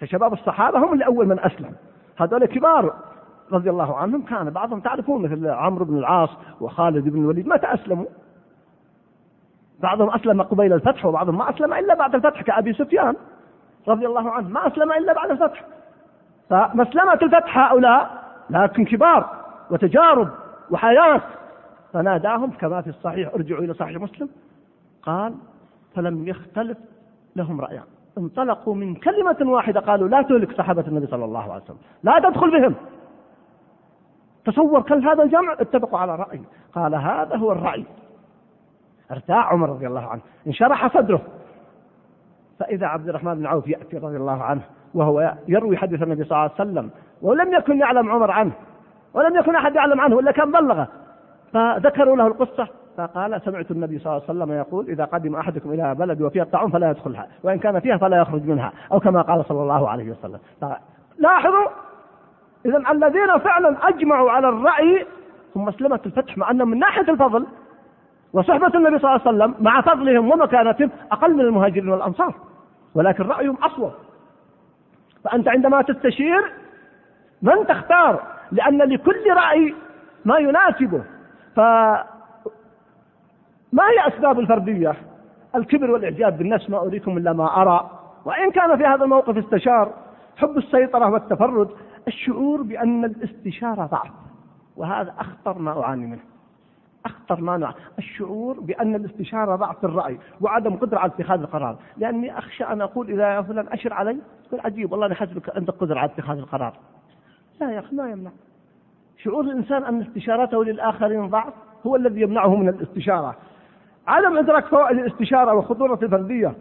فشباب 0.00 0.32
الصحابة 0.32 0.78
هم 0.78 0.92
اللي 0.92 1.06
أول 1.06 1.26
من 1.26 1.38
أسلم. 1.40 1.74
هذول 2.16 2.46
كبار 2.46 2.94
رضي 3.52 3.70
الله 3.70 3.96
عنهم 3.96 4.22
كان 4.22 4.50
بعضهم 4.50 4.80
تعرفون 4.80 5.22
مثل 5.22 5.46
عمرو 5.46 5.84
بن 5.84 5.98
العاص 5.98 6.30
وخالد 6.60 7.08
بن 7.08 7.20
الوليد 7.20 7.46
متى 7.46 7.66
أسلموا 7.66 8.06
بعضهم 9.80 10.10
أسلم 10.10 10.42
قبيل 10.42 10.72
الفتح 10.72 11.06
وبعضهم 11.06 11.38
ما 11.38 11.50
أسلم 11.50 11.72
إلا 11.72 11.94
بعد 11.94 12.14
الفتح 12.14 12.42
كأبي 12.42 12.72
سفيان 12.72 13.16
رضي 13.88 14.06
الله 14.06 14.30
عنه. 14.30 14.48
ما 14.48 14.66
أسلم 14.66 14.92
إلا 14.92 15.12
بعد 15.12 15.30
الفتح. 15.30 15.64
فمسلمة 16.50 17.18
الفتح 17.22 17.58
هؤلاء 17.58 18.24
لكن 18.50 18.84
كبار 18.84 19.30
وتجارب 19.70 20.28
وحياة. 20.70 21.20
فناداهم 21.92 22.50
كما 22.50 22.80
في 22.82 22.90
الصحيح 22.90 23.34
ارجعوا 23.34 23.60
إلى 23.60 23.74
صحيح 23.74 24.00
مسلم. 24.00 24.28
قال 25.02 25.34
فلم 25.94 26.28
يختلف 26.28 26.78
لهم 27.36 27.60
رأيان. 27.60 27.84
انطلقوا 28.18 28.74
من 28.74 28.94
كلمة 28.94 29.36
واحدة 29.40 29.80
قالوا 29.80 30.08
لا 30.08 30.22
تهلك 30.22 30.52
صحابة 30.52 30.84
النبي 30.88 31.06
صلى 31.06 31.24
الله 31.24 31.52
عليه 31.52 31.62
وسلم 31.62 31.78
لا 32.02 32.18
تدخل 32.18 32.60
بهم. 32.60 32.74
تصور 34.44 34.82
كل 34.82 35.08
هذا 35.08 35.22
الجمع 35.22 35.52
اتفقوا 35.52 35.98
على 35.98 36.16
رأي. 36.16 36.40
قال 36.74 36.94
هذا 36.94 37.36
هو 37.36 37.52
الرأي. 37.52 37.84
ارتاع 39.10 39.52
عمر 39.52 39.68
رضي 39.68 39.86
الله 39.86 40.06
عنه 40.06 40.20
انشرح 40.46 40.98
صدره. 40.98 41.20
فإذا 42.58 42.86
عبد 42.86 43.08
الرحمن 43.08 43.34
بن 43.34 43.46
عوف 43.46 43.68
يأتي 43.68 43.98
رضي 43.98 44.16
الله 44.16 44.42
عنه 44.42 44.62
وهو 44.94 45.34
يروي 45.48 45.76
حديث 45.76 46.02
النبي 46.02 46.24
صلى 46.24 46.32
الله 46.32 46.50
عليه 46.58 46.70
وسلم 46.70 46.90
ولم 47.22 47.54
يكن 47.54 47.78
يعلم 47.78 48.10
عمر 48.10 48.30
عنه 48.30 48.52
ولم 49.14 49.36
يكن 49.36 49.54
أحد 49.54 49.74
يعلم 49.74 50.00
عنه 50.00 50.18
إلا 50.18 50.32
كان 50.32 50.52
بلغه. 50.52 50.88
فذكروا 51.52 52.16
له 52.16 52.26
القصة 52.26 52.68
فقال 52.96 53.40
سمعت 53.44 53.70
النبي 53.70 53.98
صلى 53.98 54.12
الله 54.12 54.22
عليه 54.28 54.38
وسلم 54.38 54.52
يقول 54.52 54.88
إذا 54.88 55.04
قدم 55.04 55.36
أحدكم 55.36 55.72
إلى 55.72 55.94
بلد 55.94 56.22
وفيها 56.22 56.42
الطاعون 56.42 56.70
فلا 56.70 56.90
يدخلها 56.90 57.26
وإن 57.42 57.58
كان 57.58 57.80
فيها 57.80 57.96
فلا 57.96 58.16
يخرج 58.16 58.48
منها 58.48 58.72
أو 58.92 59.00
كما 59.00 59.22
قال 59.22 59.44
صلى 59.44 59.62
الله 59.62 59.88
عليه 59.88 60.10
وسلم. 60.10 60.38
لاحظوا 61.18 61.66
إذا 62.66 62.82
الذين 62.90 63.38
فعلا 63.38 63.88
أجمعوا 63.88 64.30
على 64.30 64.48
الرأي 64.48 65.06
هم 65.56 65.64
مسلمة 65.64 66.00
الفتح 66.06 66.38
مع 66.38 66.50
أن 66.50 66.68
من 66.68 66.78
ناحية 66.78 67.12
الفضل 67.12 67.46
وصحبة 68.32 68.78
النبي 68.78 68.98
صلى 68.98 69.10
الله 69.16 69.20
عليه 69.26 69.36
وسلم 69.38 69.54
مع 69.64 69.80
فضلهم 69.80 70.30
ومكانتهم 70.30 70.90
أقل 71.12 71.34
من 71.34 71.40
المهاجرين 71.40 71.88
والأنصار 71.88 72.34
ولكن 72.94 73.24
رأيهم 73.24 73.56
أصوب 73.62 73.92
فأنت 75.24 75.48
عندما 75.48 75.82
تستشير 75.82 76.52
من 77.42 77.66
تختار؟ 77.66 78.22
لأن 78.52 78.78
لكل 78.78 79.30
رأي 79.36 79.74
ما 80.24 80.38
يناسبه. 80.38 81.02
ما 83.72 83.82
هي 83.82 84.14
أسباب 84.14 84.40
الفردية؟ 84.40 84.94
الكبر 85.54 85.90
والإعجاب 85.90 86.38
بالنفس 86.38 86.70
ما 86.70 86.78
أريكم 86.78 87.18
إلا 87.18 87.32
ما 87.32 87.62
أرى. 87.62 87.90
وإن 88.24 88.50
كان 88.50 88.76
في 88.76 88.84
هذا 88.84 89.04
الموقف 89.04 89.36
استشار 89.36 89.92
حب 90.36 90.58
السيطرة 90.58 91.10
والتفرد 91.10 91.68
الشعور 92.08 92.62
بأن 92.62 93.04
الاستشارة 93.04 93.86
ضعف. 93.86 94.10
وهذا 94.76 95.14
أخطر 95.18 95.58
ما 95.58 95.82
أعاني 95.82 96.06
منه. 96.06 96.20
أخطر 97.06 97.40
ما 97.40 97.56
نوع 97.56 97.74
الشعور 97.98 98.60
بأن 98.60 98.94
الاستشارة 98.94 99.56
ضعف 99.56 99.84
الرأي 99.84 100.18
وعدم 100.40 100.76
قدرة 100.76 100.98
على 100.98 101.12
اتخاذ 101.12 101.40
القرار. 101.40 101.76
لأني 101.96 102.38
أخشى 102.38 102.64
أن 102.64 102.80
أقول 102.80 103.10
إذا 103.10 103.34
يا 103.34 103.42
فلان 103.42 103.68
أشر 103.68 103.92
علي 103.92 104.18
يقول 104.46 104.60
عجيب 104.60 104.92
والله 104.92 105.06
أنا 105.06 105.14
حسبك 105.14 105.56
عندك 105.56 105.74
قدرة 105.74 105.98
على 105.98 106.10
اتخاذ 106.10 106.38
القرار. 106.38 106.72
لا 107.60 107.70
يا 107.70 107.78
أخي 107.78 107.96
ما 107.96 108.10
يمنع. 108.10 108.30
شعور 109.16 109.44
الإنسان 109.44 109.84
أن 109.84 110.00
استشارته 110.00 110.64
للآخرين 110.64 111.28
ضعف 111.28 111.52
هو 111.86 111.96
الذي 111.96 112.20
يمنعه 112.20 112.56
من 112.56 112.68
الاستشارة. 112.68 113.36
عدم 114.10 114.38
إدراك 114.38 114.66
فوائد 114.66 114.98
الاستشارة 114.98 115.54
وخطورة 115.54 115.98
الفردية. 116.02 116.54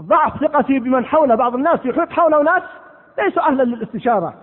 ضعف 0.00 0.40
ثقتي 0.40 0.78
بمن 0.78 1.04
حوله 1.04 1.34
بعض 1.34 1.54
الناس 1.54 1.80
يحيط 1.84 2.10
حوله 2.10 2.42
ناس 2.42 2.62
ليسوا 3.18 3.42
أهلا 3.42 3.62
للاستشارة. 3.62 4.34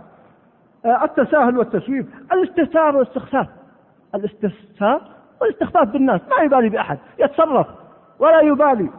آه، 0.86 1.04
التساهل 1.04 1.58
والتسويف 1.58 2.06
الاستهتار 2.32 2.96
والاستخفاف 2.96 3.48
الاستهتار 4.16 5.02
والاستخفاف 5.42 5.88
بالناس 5.88 6.22
ما 6.38 6.44
يبالي 6.44 6.70
بأحد 6.70 6.98
يتصرف 7.20 7.68
ولا 8.20 8.42
يبالي. 8.42 8.90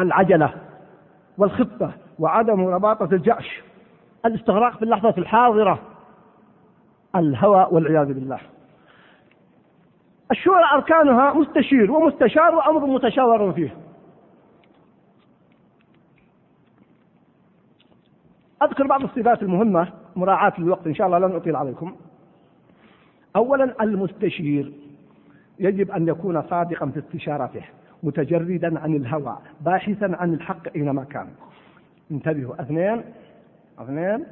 العجلة 0.00 0.50
والخطة 1.38 1.90
وعدم 2.18 2.66
رباطة 2.66 3.08
الجأش 3.12 3.62
الاستغراق 4.26 4.76
في 4.76 4.82
اللحظة 4.82 5.14
الحاضرة 5.18 5.78
الهوى 7.16 7.66
والعياذ 7.70 8.06
بالله. 8.06 8.38
الشورى 10.32 10.64
أركانها 10.74 11.32
مستشير 11.32 11.92
ومستشار 11.92 12.54
وأمر 12.54 12.86
متشاور 12.86 13.52
فيه. 13.52 13.76
أذكر 18.62 18.86
بعض 18.86 19.02
الصفات 19.02 19.42
المهمة 19.42 19.92
مراعاة 20.16 20.52
للوقت 20.58 20.86
إن 20.86 20.94
شاء 20.94 21.06
الله 21.06 21.18
لن 21.18 21.36
أطيل 21.36 21.56
عليكم. 21.56 21.96
أولا 23.36 23.82
المستشير 23.82 24.72
يجب 25.58 25.90
أن 25.90 26.08
يكون 26.08 26.42
صادقا 26.42 26.86
في 26.86 26.98
استشارته 26.98 27.62
متجردا 28.02 28.80
عن 28.80 28.94
الهوى 28.94 29.38
باحثا 29.60 30.16
عن 30.20 30.34
الحق 30.34 30.68
أينما 30.76 31.04
كان. 31.04 31.28
انتبهوا. 32.10 32.62
اثنين 32.62 33.02
اثنين 33.78 34.26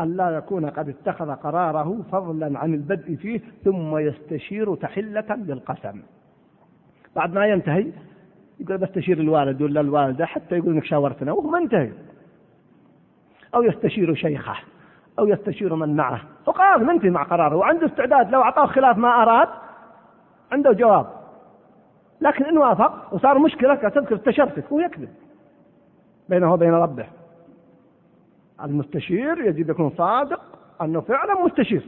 أن 0.00 0.16
لا 0.16 0.30
يكون 0.30 0.66
قد 0.66 0.88
اتخذ 0.88 1.30
قراره 1.34 2.02
فضلا 2.12 2.58
عن 2.58 2.74
البدء 2.74 3.14
فيه 3.16 3.40
ثم 3.64 3.98
يستشير 3.98 4.74
تحلة 4.74 5.36
للقسم. 5.36 6.02
بعد 7.16 7.34
ما 7.34 7.46
ينتهي 7.46 7.92
يقول 8.60 8.78
بستشير 8.78 9.18
الوالد 9.18 9.62
ولا 9.62 9.80
الوالدة 9.80 10.26
حتى 10.26 10.56
يقول 10.56 10.74
إنك 10.74 10.84
شاورتنا 10.84 11.32
وهو 11.32 11.50
ما 11.50 11.58
انتهي. 11.58 11.92
أو 13.54 13.62
يستشير 13.62 14.14
شيخه 14.14 14.56
أو 15.18 15.26
يستشير 15.26 15.74
من 15.74 15.96
معه. 15.96 16.20
وقال 16.46 16.86
منتهي 16.86 17.10
مع 17.10 17.22
قراره 17.22 17.56
وعنده 17.56 17.86
استعداد 17.86 18.30
لو 18.30 18.42
أعطاه 18.42 18.66
خلاف 18.66 18.98
ما 18.98 19.22
أراد 19.22 19.48
عنده 20.52 20.72
جواب. 20.72 21.06
لكن 22.20 22.44
إن 22.44 22.58
وافق 22.58 23.14
وصار 23.14 23.38
مشكلة 23.38 23.74
تذكر 23.74 24.14
استشرتك 24.14 24.64
هو 24.72 24.80
يكذب. 24.80 25.08
بينه 26.28 26.52
وبين 26.52 26.74
ربه. 26.74 27.06
المستشير 28.62 29.40
يجب 29.40 29.70
يكون 29.70 29.90
صادق 29.90 30.40
أنه 30.82 31.00
فعلا 31.00 31.44
مستشير 31.44 31.82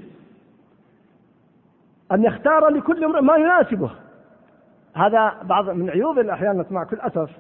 أن 2.12 2.24
يختار 2.24 2.68
لكل 2.68 3.05
امرئ 3.05 3.20
ما 3.20 3.37
يناسبه. 3.37 3.90
هذا 4.94 5.42
بعض 5.42 5.70
من 5.70 5.90
عيوب 5.90 6.18
الأحيان 6.18 6.61
نسمع 6.61 6.85
كل 6.85 7.00
أسف 7.00 7.31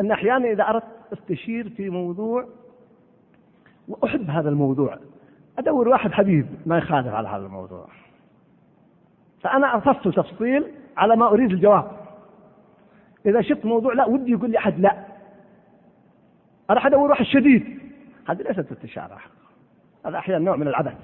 أن 0.00 0.10
أحيانا 0.10 0.50
إذا 0.50 0.68
أردت 0.68 0.84
استشير 1.12 1.68
في 1.68 1.90
موضوع 1.90 2.46
وأحب 3.88 4.30
هذا 4.30 4.48
الموضوع 4.48 4.98
أدور 5.58 5.88
واحد 5.88 6.12
حبيب 6.12 6.46
ما 6.66 6.78
يخالف 6.78 7.14
على 7.14 7.28
هذا 7.28 7.46
الموضوع. 7.46 7.86
فأنا 9.40 9.76
أفصل 9.76 10.12
تفصيل 10.12 10.66
على 10.96 11.16
ما 11.16 11.28
أريد 11.28 11.50
الجواب. 11.52 11.90
إذا 13.26 13.40
شفت 13.40 13.64
موضوع 13.64 13.92
لا 13.92 14.06
ودي 14.06 14.32
يقول 14.32 14.50
لي 14.50 14.58
أحد 14.58 14.80
لا. 14.80 15.04
أنا 16.70 16.86
أدور 16.86 17.10
واحد 17.10 17.24
شديد. 17.24 17.79
هذه 18.30 18.42
ليست 18.42 18.72
استشارة. 18.72 19.18
هذا 20.06 20.18
أحيانا 20.18 20.44
نوع 20.44 20.56
من 20.56 20.68
العبث. 20.68 20.96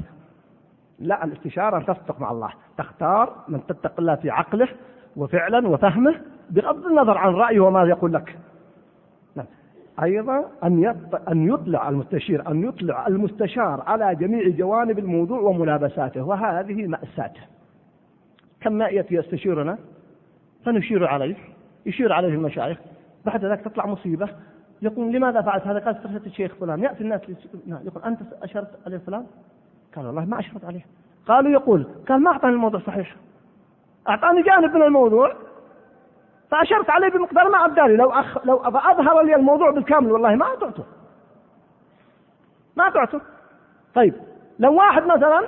لا 0.98 1.24
الاستشارة 1.24 1.76
أن 1.76 1.86
تصدق 1.86 2.20
مع 2.20 2.30
الله. 2.30 2.50
تختار 2.78 3.44
من 3.48 3.66
تتق 3.66 3.92
الله 3.98 4.14
في 4.14 4.30
عقله 4.30 4.68
وفعلا 5.16 5.68
وفهمه 5.68 6.20
بغض 6.50 6.86
النظر 6.86 7.18
عن 7.18 7.34
رأيه 7.34 7.60
وما 7.60 7.82
يقول 7.82 8.12
لك. 8.12 8.38
نعم. 9.36 9.46
أيضا 10.02 10.50
أن 10.64 10.84
أن 11.28 11.48
يطلع 11.48 11.88
المستشير 11.88 12.50
أن 12.50 12.68
يطلع 12.68 13.06
المستشار 13.06 13.82
على 13.86 14.14
جميع 14.14 14.48
جوانب 14.48 14.98
الموضوع 14.98 15.40
وملابساته 15.40 16.22
وهذه 16.22 16.86
مأساته 16.86 17.40
كم 18.60 18.82
يأتي 18.82 19.14
يستشيرنا؟ 19.14 19.78
فنشير 20.64 21.06
عليه. 21.06 21.36
يشير 21.86 22.12
عليه 22.12 22.28
المشايخ. 22.28 22.78
بعد 23.24 23.44
ذلك 23.44 23.60
تطلع 23.60 23.86
مصيبة. 23.86 24.28
يقول 24.82 25.12
لماذا 25.12 25.42
فعلت 25.42 25.66
هذا؟ 25.66 25.78
قال 25.78 25.96
استرشدت 25.96 26.26
الشيخ 26.26 26.54
فلان. 26.54 26.82
يأتي 26.82 27.00
الناس 27.00 27.20
يقول 27.66 28.02
أنت 28.04 28.20
أشرت 28.42 28.68
عليه 28.86 28.98
فلان؟ 28.98 29.26
قال 29.96 30.06
والله 30.06 30.24
ما 30.24 30.40
أشرت 30.40 30.64
عليه. 30.64 30.86
قالوا 31.28 31.50
يقول 31.50 31.86
قال 32.08 32.22
ما 32.22 32.30
أعطاني 32.30 32.54
الموضوع 32.54 32.80
صحيح. 32.80 33.16
أعطاني 34.08 34.42
جانب 34.42 34.74
من 34.74 34.82
الموضوع 34.82 35.32
فأشرت 36.50 36.90
عليه 36.90 37.08
بمقدار 37.08 37.48
ما 37.48 37.64
أبدالي 37.64 37.96
لو 37.96 38.10
أخ 38.10 38.46
لو 38.46 38.56
أظهر 38.64 39.22
لي 39.22 39.36
الموضوع 39.36 39.70
بالكامل 39.70 40.12
والله 40.12 40.34
ما 40.34 40.52
أطعته 40.52 40.84
ما 42.76 42.88
أطعته 42.88 43.20
طيب 43.94 44.14
لو 44.58 44.74
واحد 44.74 45.02
مثلا 45.02 45.42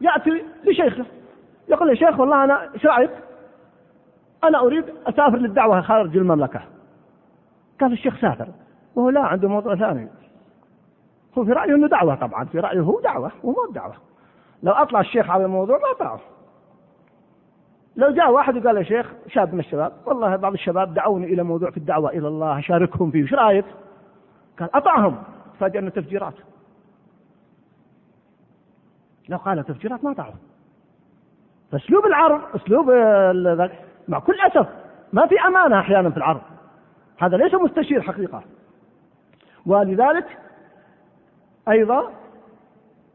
يأتي 0.00 0.44
لشيخه 0.64 1.04
يقول 1.68 1.88
يا 1.88 1.94
شيخ 1.94 2.20
والله 2.20 2.44
أنا 2.44 2.74
إيش 2.74 2.86
رأيك؟ 2.86 3.10
أنا 4.44 4.60
أريد 4.60 4.84
أسافر 5.06 5.36
للدعوة 5.36 5.80
خارج 5.80 6.16
المملكة. 6.16 6.60
قال 7.80 7.92
الشيخ 7.92 8.20
سافر 8.20 8.48
وهو 8.94 9.10
لا 9.10 9.20
عنده 9.20 9.48
موضوع 9.48 9.74
ثاني. 9.76 10.08
هو 11.38 11.44
في 11.44 11.52
رأيه 11.52 11.74
أنه 11.74 11.88
دعوة 11.88 12.14
طبعا 12.14 12.44
في 12.44 12.60
رأيه 12.60 12.80
هو 12.80 13.00
دعوة 13.00 13.32
ومو 13.44 13.72
دعوة. 13.74 13.94
لو 14.62 14.72
أطلع 14.72 15.00
الشيخ 15.00 15.30
على 15.30 15.44
الموضوع 15.44 15.78
ما 15.78 15.90
أطلعه 15.96 16.20
لو 17.96 18.10
جاء 18.10 18.30
واحد 18.30 18.56
وقال 18.56 18.76
يا 18.76 18.82
شيخ 18.82 19.12
شاب 19.28 19.54
من 19.54 19.60
الشباب 19.60 19.92
والله 20.06 20.36
بعض 20.36 20.52
الشباب 20.52 20.94
دعوني 20.94 21.26
إلى 21.26 21.42
موضوع 21.42 21.70
في 21.70 21.76
الدعوة 21.76 22.10
إلى 22.10 22.28
الله 22.28 22.58
أشاركهم 22.58 23.10
فيه 23.10 23.24
وش 23.24 23.34
رأيك؟ 23.34 23.64
قال 24.58 24.76
أطعهم. 24.76 25.22
تفاجأ 25.54 25.78
أنه 25.78 25.90
تفجيرات. 25.90 26.34
لو 29.28 29.38
قال 29.38 29.64
تفجيرات 29.64 30.04
ما 30.04 30.12
طعهم 30.12 30.36
فأسلوب 31.72 32.06
العرض 32.06 32.40
أسلوب 32.54 32.90
مع 34.08 34.18
كل 34.18 34.40
أسف 34.40 34.68
ما 35.12 35.26
في 35.26 35.40
أمانة 35.40 35.78
أحيانا 35.80 36.10
في 36.10 36.16
العرض. 36.16 36.40
هذا 37.20 37.36
ليس 37.36 37.54
مستشير 37.54 38.02
حقيقة 38.02 38.42
ولذلك 39.66 40.38
أيضا 41.68 42.10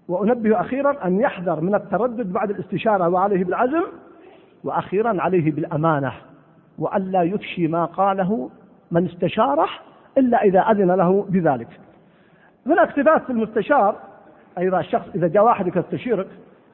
وأنبه 0.08 0.62
أخيرا 0.62 1.08
أن 1.08 1.20
يحذر 1.20 1.62
من 1.62 1.76
التردد 1.76 2.34
بعد 2.34 2.50
الاستشارة 2.50 3.10
وعليه 3.10 3.44
بالعزم 3.44 3.84
وأخيرا 4.64 5.22
عليه 5.22 5.52
بالأمانة 5.52 6.14
والا 6.80 7.24
يفشي 7.24 7.68
ما 7.68 7.86
قاله 7.86 8.50
من 8.92 9.06
استشاره 9.06 9.70
إلا 10.18 10.44
إذا 10.44 10.60
أذن 10.60 10.92
له 10.92 11.26
بذلك. 11.30 11.68
صفات 12.96 13.24
في 13.24 13.30
المستشار 13.30 13.96
أيضا 14.58 14.80
الشخص 14.80 15.08
إذا 15.16 15.28
جاء 15.28 15.44
واحد 15.44 15.76
يستشيرك 15.76 16.28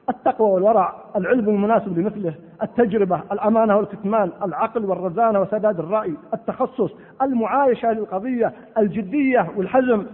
التقوى 0.08 0.50
والورع 0.50 0.94
العلم 1.16 1.48
المناسب 1.48 1.98
لمثله 1.98 2.34
التجربة 2.62 3.20
الأمانة 3.32 3.76
والكتمان 3.76 4.30
العقل 4.42 4.84
والرزانة 4.84 5.40
وسداد 5.40 5.78
الرأي 5.78 6.14
التخصص 6.34 6.90
المعايشة 7.22 7.92
للقضية 7.92 8.52
الجدية 8.78 9.50
والحزم. 9.56 10.06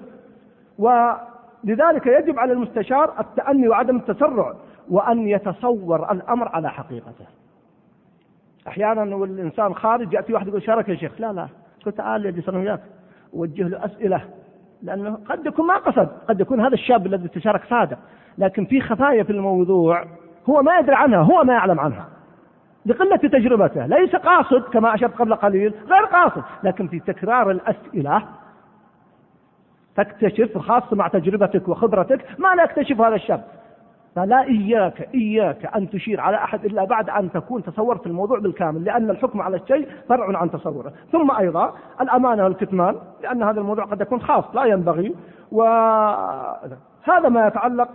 ولذلك 0.79 2.07
يجب 2.07 2.39
على 2.39 2.53
المستشار 2.53 3.21
التأني 3.21 3.69
وعدم 3.69 3.97
التسرع 3.97 4.55
وأن 4.91 5.29
يتصور 5.29 6.13
الأمر 6.13 6.49
على 6.49 6.71
حقيقته. 6.71 7.27
أحيانا 8.69 9.17
والإنسان 9.17 9.75
خارج 9.75 10.13
يأتي 10.13 10.33
واحد 10.33 10.49
يقول 10.49 10.63
شارك 10.63 10.89
يا 10.89 10.95
شيخ. 10.95 11.13
لا 11.19 11.33
لا. 11.33 11.49
قلت 11.87 11.97
تعال 11.97 12.27
يجلس 12.27 12.49
أنا 12.49 12.59
وياك. 12.59 12.81
وجه 13.33 13.69
له 13.69 13.85
أسئلة. 13.85 14.21
لأنه 14.83 15.19
قد 15.29 15.47
يكون 15.47 15.67
ما 15.67 15.77
قصد 15.77 16.09
قد 16.29 16.41
يكون 16.41 16.61
هذا 16.61 16.75
الشاب 16.75 17.07
الذي 17.07 17.27
استشارك 17.27 17.65
صادق. 17.65 17.99
لكن 18.39 18.65
في 18.65 18.81
خفايا 18.81 19.23
في 19.23 19.33
الموضوع 19.33 20.05
هو 20.49 20.63
ما 20.63 20.79
يدري 20.79 20.95
عنها 20.95 21.19
هو 21.19 21.45
ما 21.45 21.53
يعلم 21.53 21.81
عنها. 21.81 22.09
لقلة 22.87 23.17
تجربته 23.17 23.87
ليس 23.87 24.17
قاصد 24.17 24.63
كما 24.63 24.95
أشرت 24.95 25.19
قبل 25.19 25.35
قليل 25.35 25.75
غير 25.89 26.05
قاصد. 26.05 26.43
لكن 26.63 26.89
في 26.89 27.01
تكرار 27.01 27.51
الأسئلة 27.51 28.23
تكتشف 29.97 30.59
خاصة 30.59 30.97
مع 30.97 31.09
تجربتك 31.09 31.69
وخبرتك 31.69 32.25
ما 32.39 32.55
لا 32.55 32.63
يكتشف 32.63 33.01
هذا 33.01 33.15
الشاب. 33.15 33.45
فلا 34.17 34.43
إياك 34.43 35.09
إياك 35.15 35.77
أن 35.77 35.91
تشير 35.91 36.21
على 36.21 36.37
أحد 36.37 36.65
إلا 36.65 36.85
بعد 36.85 37.11
أن 37.11 37.33
تكون 37.33 37.63
تصورت 37.63 38.07
الموضوع 38.07 38.39
بالكامل 38.39 38.85
لأن 38.85 39.11
الحكم 39.11 39.41
على 39.41 39.57
الشيء 39.57 39.89
فرع 40.09 40.39
عن 40.39 40.51
تصوره. 40.51 40.93
ثم 41.13 41.31
أيضا 41.31 41.75
الأمانة 42.01 42.45
والكتمان 42.45 42.97
لأن 43.23 43.43
هذا 43.43 43.61
الموضوع 43.61 43.85
قد 43.85 44.01
يكون 44.01 44.21
خاص 44.21 44.45
لا 44.55 44.65
ينبغي. 44.65 45.15
وهذا 45.53 47.29
ما 47.29 47.47
يتعلق 47.47 47.89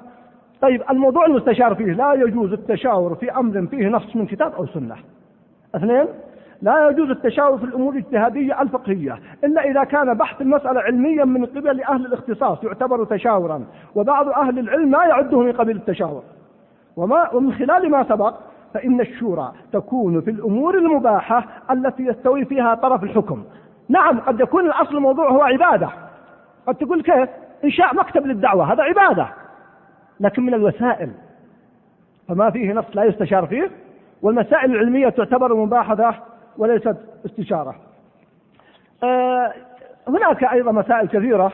طيب 0.62 0.82
الموضوع 0.90 1.26
المستشار 1.26 1.76
فيه 1.76 1.94
لا 1.94 2.14
يجوز 2.14 2.54
التشاور 2.54 3.16
في 3.16 3.32
أمر 3.32 3.68
فيه 3.68 3.88
نص 3.88 4.16
من 4.16 4.26
كتاب 4.26 4.54
أو 4.54 4.66
سنة. 4.66 4.96
اثنين 5.76 6.06
لا 6.62 6.90
يجوز 6.90 7.10
التشاور 7.10 7.58
في 7.58 7.64
الأمور 7.64 7.94
الاجتهادية 7.94 8.62
الفقهية 8.62 9.20
إلا 9.44 9.62
إذا 9.62 9.84
كان 9.84 10.14
بحث 10.14 10.42
المسألة 10.42 10.82
علميا 10.82 11.26
من 11.26 11.46
قبل 11.46 11.82
أهل 11.82 12.06
الاختصاص 12.06 12.64
يعتبر 12.64 13.06
تشاورا 13.06 13.66
وبعض 13.96 14.30
أهل 14.30 14.60
العلم 14.60 14.92
ما 14.92 15.04
يعده 15.04 15.40
من 15.40 15.52
قبيل 15.52 15.76
التشاور. 15.76 16.24
وما 16.98 17.34
ومن 17.34 17.54
خلال 17.54 17.92
ما 17.92 18.04
سبق 18.04 18.34
فإن 18.74 19.02
الشورى 19.02 19.52
تكون 19.74 20.22
في 20.22 20.32
الأمور 20.32 20.78
المباحة 20.78 21.46
التي 21.72 22.04
يستوي 22.04 22.46
فيها 22.46 22.76
طرف 22.76 23.04
الحكم. 23.04 23.44
نعم 23.90 24.20
قد 24.20 24.40
يكون 24.40 24.66
الأصل 24.66 24.96
الموضوع 24.96 25.30
هو 25.30 25.42
عبادة. 25.42 25.90
قد 26.68 26.76
تقول 26.76 27.02
كيف؟ 27.02 27.30
إنشاء 27.64 27.96
مكتب 27.96 28.28
للدعوة 28.28 28.74
هذا 28.74 28.84
عبادة. 28.84 29.28
لكن 30.24 30.44
من 30.44 30.54
الوسائل. 30.54 31.12
فما 32.28 32.50
فيه 32.50 32.74
نص 32.74 32.86
لا 32.94 33.04
يستشار 33.04 33.48
فيه 33.48 33.72
والمسائل 34.22 34.72
العلمية 34.72 35.10
تعتبر 35.10 35.56
مباحثة 35.56 36.16
وليست 36.58 36.98
استشارة. 37.26 37.76
آه 39.04 39.54
هناك 40.08 40.44
أيضا 40.44 40.72
مسائل 40.72 41.08
كثيرة 41.08 41.54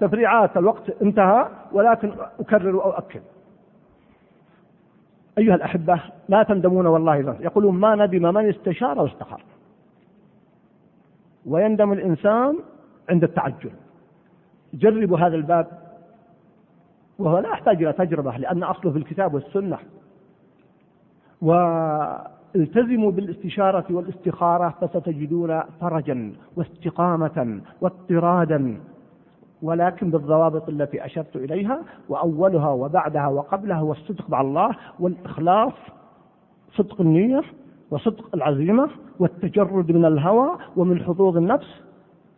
تفريعات 0.00 0.56
الوقت 0.56 1.02
انتهى 1.02 1.48
ولكن 1.72 2.12
أكرر 2.40 2.76
وأؤكد. 2.76 3.22
أيها 5.38 5.54
الأحبة 5.54 6.00
لا 6.28 6.42
تندمون 6.42 6.86
والله 6.86 7.20
ذنب 7.20 7.40
يقولون 7.40 7.74
ما 7.74 7.94
ندم 7.94 8.34
من 8.34 8.48
استشار 8.48 8.98
واستخار 8.98 9.42
ويندم 11.46 11.92
الإنسان 11.92 12.58
عند 13.10 13.24
التعجل. 13.24 13.70
جربوا 14.74 15.18
هذا 15.18 15.36
الباب. 15.36 15.81
وهو 17.22 17.38
لا 17.38 17.48
يحتاج 17.48 17.82
إلى 17.82 17.92
تجربة 17.92 18.36
لأن 18.36 18.62
أصله 18.62 18.90
في 18.92 18.98
الكتاب 18.98 19.34
والسنة. 19.34 19.78
والتزموا 21.42 23.10
بالاستشارة 23.10 23.84
والاستخارة 23.90 24.74
فستجدون 24.80 25.60
فرجا 25.80 26.32
واستقامة 26.56 27.60
واضطرادا 27.80 28.80
ولكن 29.62 30.10
بالضوابط 30.10 30.68
التي 30.68 31.04
أشرت 31.04 31.36
إليها 31.36 31.82
وأولها 32.08 32.68
وبعدها 32.70 33.28
وقبلها 33.28 33.76
هو 33.76 33.92
الصدق 33.92 34.30
مع 34.30 34.40
الله 34.40 34.70
والإخلاص 35.00 35.72
صدق 36.76 37.00
النية 37.00 37.42
وصدق 37.90 38.34
العزيمة 38.34 38.88
والتجرد 39.18 39.92
من 39.92 40.04
الهوى 40.04 40.50
ومن 40.76 41.02
حظوظ 41.02 41.36
النفس. 41.36 41.82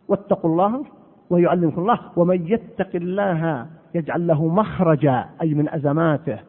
واتقوا 0.07 0.49
الله 0.51 0.85
ويعلمكم 1.29 1.81
الله 1.81 1.99
ومن 2.15 2.47
يتق 2.47 2.95
الله 2.95 3.65
يجعل 3.95 4.27
له 4.27 4.47
مخرجا 4.47 5.25
أي 5.41 5.53
من 5.53 5.69
أزماته. 5.69 6.39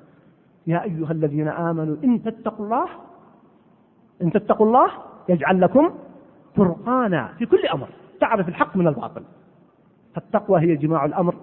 يا 0.66 0.82
أيها 0.82 1.12
الذين 1.12 1.48
آمنوا 1.48 1.96
إن 2.04 2.22
تتقوا 2.22 2.64
الله 2.64 2.86
إن 4.22 4.32
تتقوا 4.32 4.66
الله 4.66 4.90
يجعل 5.28 5.60
لكم 5.60 5.90
فرقانا 6.56 7.28
في 7.38 7.46
كل 7.46 7.66
أمر. 7.66 7.88
تعرف 8.20 8.48
الحق 8.48 8.76
من 8.76 8.88
الباطل. 8.88 9.22
فالتقوى 10.14 10.60
هي 10.60 10.76
جماع 10.76 11.04
الأمر 11.04 11.34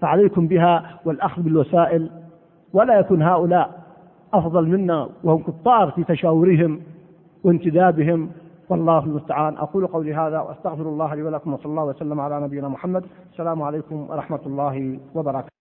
فعليكم 0.00 0.46
بها 0.46 1.00
والأخذ 1.04 1.42
بالوسائل. 1.42 2.10
ولا 2.72 2.98
يكون 2.98 3.22
هؤلاء 3.22 3.82
أفضل 4.34 4.68
منا 4.68 5.08
وهم 5.24 5.42
كفار 5.42 5.90
في 5.90 6.04
تشاورهم 6.04 6.80
وانتدابهم. 7.44 8.30
والله 8.68 8.98
المستعان. 8.98 9.56
أقول 9.56 9.86
قولي 9.86 10.14
هذا 10.14 10.40
وأستغفر 10.40 10.82
الله 10.82 11.14
لي 11.14 11.22
ولكم 11.22 11.52
وصلى 11.52 11.66
الله 11.66 11.84
وسلم 11.84 12.20
على 12.20 12.40
نبينا 12.40 12.68
محمد. 12.68 13.04
السلام 13.32 13.62
عليكم 13.62 14.10
ورحمة 14.10 14.40
الله 14.46 14.98
وبركاته. 15.14 15.55